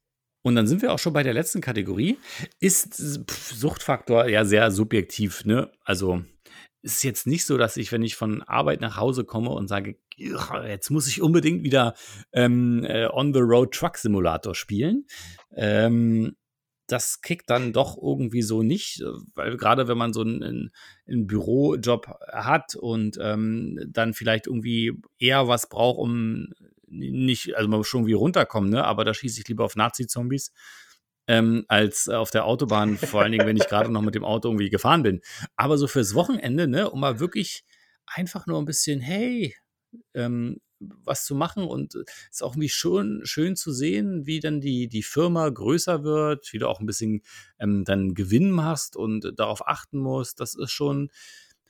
[0.43, 2.19] Und dann sind wir auch schon bei der letzten Kategorie.
[2.59, 5.71] Ist Suchtfaktor ja sehr subjektiv, ne?
[5.85, 6.25] Also
[6.83, 9.69] es ist jetzt nicht so, dass ich, wenn ich von Arbeit nach Hause komme und
[9.69, 11.95] sage, jetzt muss ich unbedingt wieder
[12.33, 15.07] ähm, äh, On the Road Truck Simulator spielen.
[15.55, 16.37] Ähm,
[16.89, 19.03] das kickt dann doch irgendwie so nicht,
[19.35, 20.73] weil gerade wenn man so einen,
[21.07, 26.49] einen Bürojob hat und ähm, dann vielleicht irgendwie eher was braucht, um
[26.87, 28.85] nicht, also man muss schon irgendwie runterkommen, ne?
[28.85, 30.53] aber da schieße ich lieber auf Nazi-Zombies
[31.33, 34.49] ähm, als auf der Autobahn, vor allen Dingen, wenn ich gerade noch mit dem Auto
[34.49, 35.23] irgendwie gefahren bin.
[35.57, 37.65] Aber so fürs Wochenende, ne, um mal wirklich
[38.05, 39.57] einfach nur ein bisschen, hey,
[40.13, 44.61] ähm, was zu machen und es ist auch irgendwie schön, schön zu sehen, wie dann
[44.61, 47.23] die, die Firma größer wird, wie du auch ein bisschen
[47.59, 50.39] ähm, dann Gewinn machst und darauf achten musst.
[50.39, 51.11] Das ist schon,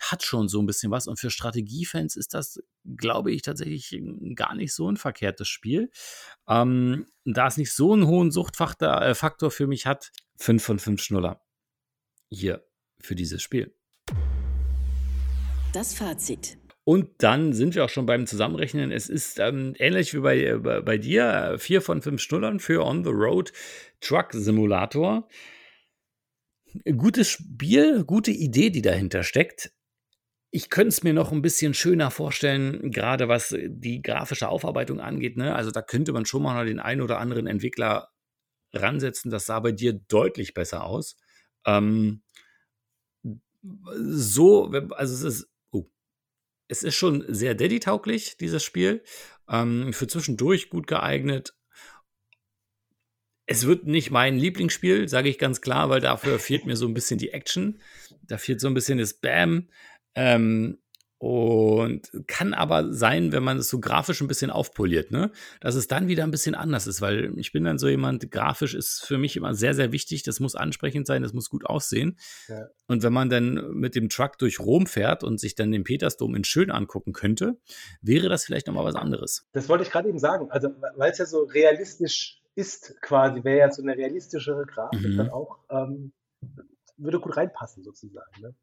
[0.03, 1.07] hat schon so ein bisschen was.
[1.07, 2.61] Und für Strategiefans ist das,
[2.97, 4.01] glaube ich, tatsächlich
[4.35, 5.91] gar nicht so ein verkehrtes Spiel.
[6.49, 10.79] Ähm, da es nicht so einen hohen Suchtfaktor äh, Faktor für mich hat, 5 von
[10.79, 11.41] 5 Schnuller.
[12.31, 12.65] Hier
[13.01, 13.75] für dieses Spiel.
[15.73, 16.59] Das Fazit.
[16.85, 18.91] Und dann sind wir auch schon beim Zusammenrechnen.
[18.91, 23.05] Es ist ähm, ähnlich wie bei, äh, bei dir, vier von fünf Schnullern für On
[23.05, 23.53] the Road
[24.01, 25.29] Truck Simulator.
[26.97, 29.73] Gutes Spiel, gute Idee, die dahinter steckt.
[30.55, 35.39] Ich könnte es mir noch ein bisschen schöner vorstellen, gerade was die grafische Aufarbeitung angeht.
[35.39, 35.55] Ne?
[35.55, 38.11] Also da könnte man schon mal den einen oder anderen Entwickler
[38.75, 39.31] ransetzen.
[39.31, 41.17] Das sah bei dir deutlich besser aus.
[41.65, 42.23] Ähm,
[43.63, 45.89] so, also es ist, oh,
[46.69, 49.03] es ist schon sehr Daddy-tauglich, dieses Spiel.
[49.49, 51.55] Ähm, für zwischendurch gut geeignet.
[53.47, 56.95] Es wird nicht mein Lieblingsspiel, sage ich ganz klar, weil dafür fehlt mir so ein
[56.95, 57.81] bisschen die Action.
[58.23, 59.69] Da fehlt so ein bisschen das Bam.
[60.15, 60.79] Ähm,
[61.19, 65.87] Und kann aber sein, wenn man es so grafisch ein bisschen aufpoliert, ne, dass es
[65.87, 69.19] dann wieder ein bisschen anders ist, weil ich bin dann so jemand, grafisch ist für
[69.19, 70.25] mich immer sehr, sehr wichtig.
[70.25, 72.19] Das muss ansprechend sein, das muss gut aussehen.
[72.49, 72.67] Ja.
[72.89, 76.35] Und wenn man dann mit dem Truck durch Rom fährt und sich dann den Petersdom
[76.35, 77.57] in schön angucken könnte,
[78.01, 79.47] wäre das vielleicht nochmal was anderes.
[79.53, 80.51] Das wollte ich gerade eben sagen.
[80.51, 85.19] Also, weil es ja so realistisch ist, quasi, wäre ja so eine realistischere Grafik mhm.
[85.19, 86.13] dann auch, ähm,
[86.97, 88.41] würde gut reinpassen, sozusagen.
[88.41, 88.57] Ne?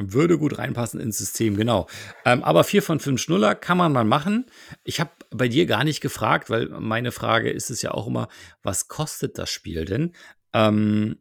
[0.00, 1.88] Würde gut reinpassen ins System, genau.
[2.24, 4.46] Ähm, aber vier von fünf Schnuller kann man mal machen.
[4.84, 8.28] Ich habe bei dir gar nicht gefragt, weil meine Frage ist es ja auch immer,
[8.62, 10.14] was kostet das Spiel denn?
[10.52, 11.20] Ähm,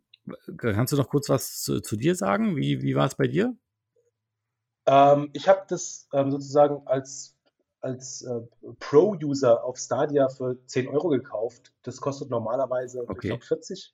[0.57, 2.55] kannst du noch kurz was zu, zu dir sagen?
[2.55, 3.55] Wie, wie war es bei dir?
[4.85, 7.35] Ähm, ich habe das ähm, sozusagen als,
[7.81, 8.41] als äh,
[8.79, 11.73] Pro-User auf Stadia für 10 Euro gekauft.
[11.83, 13.29] Das kostet normalerweise okay.
[13.29, 13.93] glaub, 40.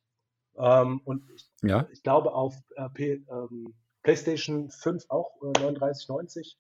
[0.58, 1.88] Ähm, und ich, ja.
[1.92, 3.74] ich glaube auf äh, P, ähm,
[4.04, 6.56] PlayStation 5 auch äh, 39,90.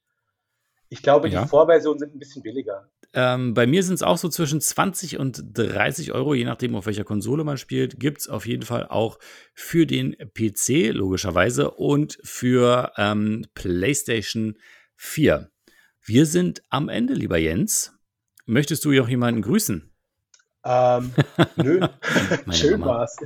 [0.90, 1.44] Ich glaube, ja.
[1.44, 2.90] die Vorversionen sind ein bisschen billiger.
[3.14, 6.86] Ähm, bei mir sind es auch so zwischen 20 und 30 Euro, je nachdem, auf
[6.86, 8.00] welcher Konsole man spielt.
[8.00, 9.20] Gibt es auf jeden Fall auch
[9.54, 14.58] für den PC, logischerweise, und für ähm, PlayStation
[14.96, 15.50] 4.
[16.02, 17.94] Wir sind am Ende, lieber Jens.
[18.46, 19.94] Möchtest du noch jemanden grüßen?
[20.66, 21.14] Ähm,
[21.56, 21.88] nö,
[22.52, 23.18] schön war's.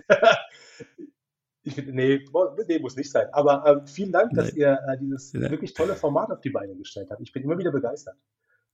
[1.68, 2.26] Ich finde, nee,
[2.68, 3.28] nee, muss nicht sein.
[3.34, 4.62] Aber ähm, vielen Dank, dass nee.
[4.62, 5.52] ihr äh, dieses ja.
[5.52, 7.22] wirklich tolle Format auf die Beine gestellt habt.
[7.22, 8.16] Ich bin immer wieder begeistert.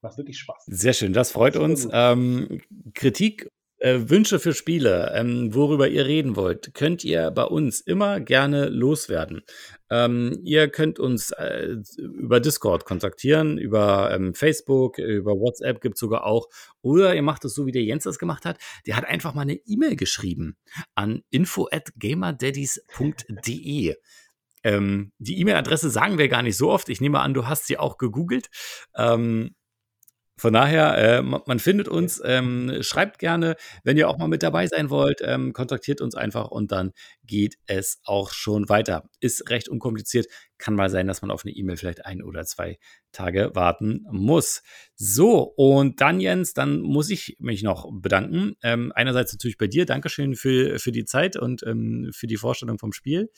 [0.02, 0.66] Macht wirklich Spaß.
[0.68, 1.88] Sehr schön, das freut uns.
[1.92, 2.62] Ähm,
[2.94, 3.50] Kritik
[3.84, 8.70] äh, Wünsche für Spiele, ähm, worüber ihr reden wollt, könnt ihr bei uns immer gerne
[8.70, 9.42] loswerden.
[9.90, 16.00] Ähm, ihr könnt uns äh, über Discord kontaktieren, über ähm, Facebook, über WhatsApp gibt es
[16.00, 16.48] sogar auch.
[16.82, 18.58] Oder ihr macht es so, wie der Jens das gemacht hat.
[18.88, 20.56] Der hat einfach mal eine E-Mail geschrieben
[20.96, 23.96] an info at gamerdaddies.de.
[24.64, 26.88] Ähm, die E-Mail-Adresse sagen wir gar nicht so oft.
[26.88, 28.50] Ich nehme an, du hast sie auch gegoogelt.
[28.96, 29.56] Ähm,
[30.44, 34.68] von daher, äh, man findet uns, ähm, schreibt gerne, wenn ihr auch mal mit dabei
[34.68, 36.92] sein wollt, ähm, kontaktiert uns einfach und dann
[37.24, 39.10] geht es auch schon weiter.
[39.22, 40.28] Ist recht unkompliziert,
[40.58, 42.78] kann mal sein, dass man auf eine E-Mail vielleicht ein oder zwei
[43.14, 44.64] Tage warten muss.
[44.96, 48.58] So, und dann Jens, dann muss ich mich noch bedanken.
[48.64, 52.80] Ähm, einerseits natürlich bei dir, Dankeschön für, für die Zeit und ähm, für die Vorstellung
[52.80, 53.32] vom Spiel.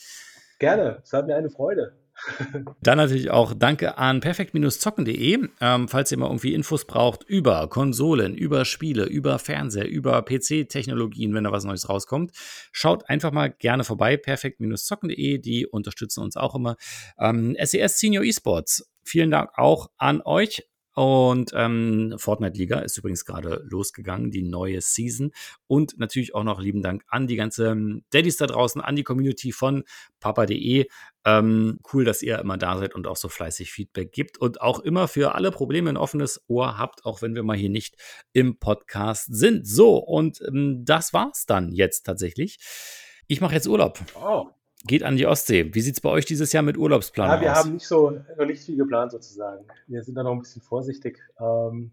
[0.57, 2.04] Gerne, es hat mir eine Freude.
[2.81, 5.49] Dann natürlich auch danke an perfekt-zocken.de.
[5.61, 11.33] Ähm, falls ihr mal irgendwie Infos braucht über Konsolen, über Spiele, über Fernseher, über PC-Technologien,
[11.33, 12.31] wenn da was Neues rauskommt,
[12.71, 14.17] schaut einfach mal gerne vorbei.
[14.17, 16.75] Perfekt-zocken.de, die unterstützen uns auch immer.
[17.19, 20.63] Ähm, SES Senior Esports, vielen Dank auch an euch.
[20.95, 25.31] Und ähm, Fortnite Liga ist übrigens gerade losgegangen, die neue Season.
[25.67, 29.51] Und natürlich auch noch lieben Dank an die ganzen Daddys da draußen, an die Community
[29.51, 29.83] von
[30.21, 30.87] papa.de.
[31.25, 34.79] Ähm, cool, dass ihr immer da seid und auch so fleißig Feedback gibt und auch
[34.79, 37.95] immer für alle Probleme ein offenes Ohr habt, auch wenn wir mal hier nicht
[38.31, 39.67] im Podcast sind.
[39.67, 42.57] So, und ähm, das war's dann jetzt tatsächlich.
[43.27, 43.99] Ich mache jetzt Urlaub.
[44.15, 44.47] Oh
[44.85, 45.73] geht an die Ostsee.
[45.73, 47.41] Wie sieht es bei euch dieses Jahr mit Urlaubsplanung aus?
[47.41, 47.57] Ja, wir aus?
[47.59, 49.65] haben nicht so, noch nicht viel geplant sozusagen.
[49.87, 51.19] Wir sind da noch ein bisschen vorsichtig.
[51.39, 51.91] Ähm,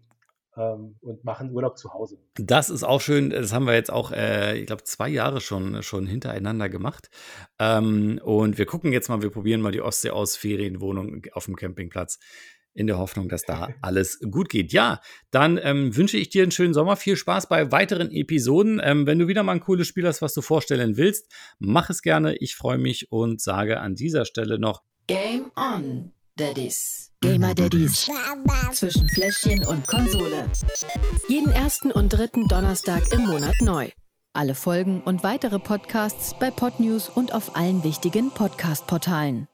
[0.55, 2.19] ähm, und machen Urlaub zu Hause.
[2.35, 3.31] Das ist auch schön.
[3.31, 7.09] Das haben wir jetzt auch, äh, ich glaube, zwei Jahre schon, schon hintereinander gemacht.
[7.59, 11.55] Ähm, und wir gucken jetzt mal, wir probieren mal die Ostsee aus, Ferienwohnung auf dem
[11.55, 12.19] Campingplatz
[12.73, 14.73] in der Hoffnung, dass da alles gut geht.
[14.73, 14.99] Ja,
[15.31, 16.95] dann ähm, wünsche ich dir einen schönen Sommer.
[16.95, 18.81] Viel Spaß bei weiteren Episoden.
[18.83, 22.01] Ähm, wenn du wieder mal ein cooles Spiel hast, was du vorstellen willst, mach es
[22.01, 22.35] gerne.
[22.37, 27.11] Ich freue mich und sage an dieser Stelle noch Game on, Daddies.
[27.21, 28.09] Gamer Daddies.
[28.71, 30.49] Zwischen Fläschchen und Konsole.
[31.29, 33.89] Jeden ersten und dritten Donnerstag im Monat neu.
[34.33, 39.47] Alle Folgen und weitere Podcasts bei Podnews und auf allen wichtigen Podcast-Portalen.